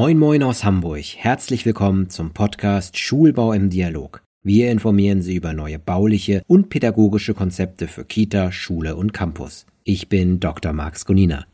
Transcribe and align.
Moin 0.00 0.16
Moin 0.16 0.42
aus 0.42 0.64
Hamburg. 0.64 1.04
Herzlich 1.18 1.66
willkommen 1.66 2.08
zum 2.08 2.32
Podcast 2.32 2.98
Schulbau 2.98 3.52
im 3.52 3.68
Dialog. 3.68 4.22
Wir 4.42 4.70
informieren 4.70 5.20
Sie 5.20 5.34
über 5.34 5.52
neue 5.52 5.78
bauliche 5.78 6.42
und 6.46 6.70
pädagogische 6.70 7.34
Konzepte 7.34 7.86
für 7.86 8.06
Kita, 8.06 8.50
Schule 8.50 8.96
und 8.96 9.12
Campus. 9.12 9.66
Ich 9.84 10.08
bin 10.08 10.40
Dr. 10.40 10.72
Max 10.72 11.04
Gonina. 11.04 11.44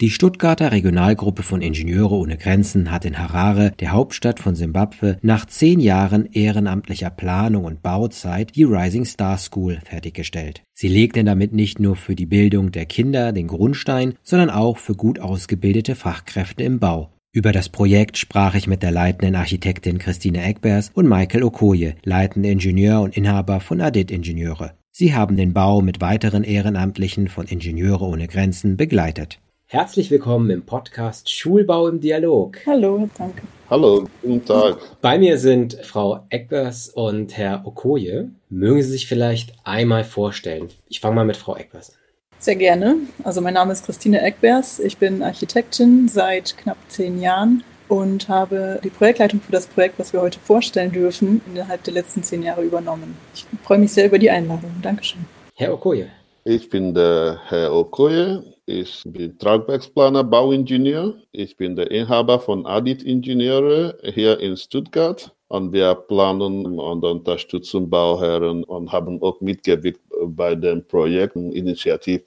Die 0.00 0.10
Stuttgarter 0.10 0.70
Regionalgruppe 0.70 1.42
von 1.42 1.60
Ingenieure 1.60 2.14
ohne 2.14 2.36
Grenzen 2.36 2.92
hat 2.92 3.04
in 3.04 3.18
Harare, 3.18 3.72
der 3.80 3.90
Hauptstadt 3.90 4.38
von 4.38 4.54
Simbabwe, 4.54 5.18
nach 5.22 5.44
zehn 5.46 5.80
Jahren 5.80 6.26
ehrenamtlicher 6.26 7.10
Planung 7.10 7.64
und 7.64 7.82
Bauzeit 7.82 8.54
die 8.54 8.62
Rising 8.62 9.04
Star 9.04 9.36
School 9.36 9.80
fertiggestellt. 9.84 10.62
Sie 10.74 10.86
legten 10.86 11.26
damit 11.26 11.52
nicht 11.52 11.80
nur 11.80 11.96
für 11.96 12.14
die 12.14 12.26
Bildung 12.26 12.70
der 12.70 12.86
Kinder 12.86 13.32
den 13.32 13.48
Grundstein, 13.48 14.14
sondern 14.22 14.50
auch 14.50 14.76
für 14.76 14.94
gut 14.94 15.18
ausgebildete 15.18 15.96
Fachkräfte 15.96 16.62
im 16.62 16.78
Bau. 16.78 17.10
Über 17.36 17.52
das 17.52 17.68
Projekt 17.68 18.16
sprach 18.16 18.54
ich 18.54 18.66
mit 18.66 18.82
der 18.82 18.90
leitenden 18.90 19.34
Architektin 19.34 19.98
Christine 19.98 20.42
Eckbers 20.42 20.90
und 20.94 21.06
Michael 21.06 21.42
Okoye, 21.42 21.92
leitender 22.02 22.48
Ingenieur 22.48 23.02
und 23.02 23.14
Inhaber 23.14 23.60
von 23.60 23.82
Adit 23.82 24.10
Ingenieure. 24.10 24.72
Sie 24.90 25.14
haben 25.14 25.36
den 25.36 25.52
Bau 25.52 25.82
mit 25.82 26.00
weiteren 26.00 26.44
Ehrenamtlichen 26.44 27.28
von 27.28 27.44
Ingenieure 27.44 28.06
ohne 28.06 28.26
Grenzen 28.26 28.78
begleitet. 28.78 29.38
Herzlich 29.66 30.10
willkommen 30.10 30.48
im 30.48 30.62
Podcast 30.62 31.30
Schulbau 31.30 31.88
im 31.88 32.00
Dialog. 32.00 32.56
Hallo, 32.64 33.10
danke. 33.18 33.42
Hallo, 33.68 34.08
guten 34.22 34.42
Tag. 34.42 34.78
Bei 35.02 35.18
mir 35.18 35.36
sind 35.36 35.74
Frau 35.82 36.24
Eckbers 36.30 36.88
und 36.88 37.36
Herr 37.36 37.66
Okoye. 37.66 38.30
Mögen 38.48 38.82
Sie 38.82 38.92
sich 38.92 39.06
vielleicht 39.06 39.52
einmal 39.62 40.04
vorstellen? 40.04 40.68
Ich 40.88 41.00
fange 41.00 41.16
mal 41.16 41.26
mit 41.26 41.36
Frau 41.36 41.54
Eckbers 41.54 41.90
an. 41.90 42.05
Sehr 42.38 42.56
gerne. 42.56 42.96
Also 43.24 43.40
mein 43.40 43.54
Name 43.54 43.72
ist 43.72 43.84
Christine 43.84 44.20
Eckbers. 44.20 44.78
Ich 44.78 44.98
bin 44.98 45.22
Architektin 45.22 46.08
seit 46.08 46.56
knapp 46.56 46.76
zehn 46.88 47.20
Jahren 47.20 47.64
und 47.88 48.28
habe 48.28 48.80
die 48.82 48.90
Projektleitung 48.90 49.40
für 49.40 49.52
das 49.52 49.66
Projekt, 49.66 49.98
was 49.98 50.12
wir 50.12 50.20
heute 50.20 50.38
vorstellen 50.40 50.92
dürfen, 50.92 51.40
innerhalb 51.46 51.82
der 51.84 51.94
letzten 51.94 52.22
zehn 52.22 52.42
Jahre 52.42 52.62
übernommen. 52.62 53.16
Ich 53.34 53.46
freue 53.62 53.78
mich 53.78 53.92
sehr 53.92 54.06
über 54.06 54.18
die 54.18 54.30
Einladung. 54.30 54.72
Dankeschön. 54.82 55.24
Herr 55.54 55.72
Okoye. 55.72 56.06
Ich 56.44 56.68
bin 56.68 56.94
der 56.94 57.40
Herr 57.48 57.72
Okoye. 57.72 58.42
Ich 58.66 59.02
bin 59.04 59.38
Tragwerksplaner, 59.38 60.24
Bauingenieur. 60.24 61.14
Ich 61.32 61.56
bin 61.56 61.76
der 61.76 61.90
Inhaber 61.90 62.40
von 62.40 62.66
Adit 62.66 63.02
Ingenieure 63.02 63.96
hier 64.02 64.38
in 64.40 64.56
Stuttgart. 64.56 65.32
Und 65.48 65.72
wir 65.72 65.94
planen 65.94 66.78
und 66.78 67.04
unterstützen 67.04 67.88
Bauherren 67.88 68.64
und 68.64 68.90
haben 68.90 69.22
auch 69.22 69.40
mitgewirkt 69.40 70.00
bei 70.26 70.54
dem 70.54 70.84
Projekt 70.86 71.36
Initiative 71.36 72.24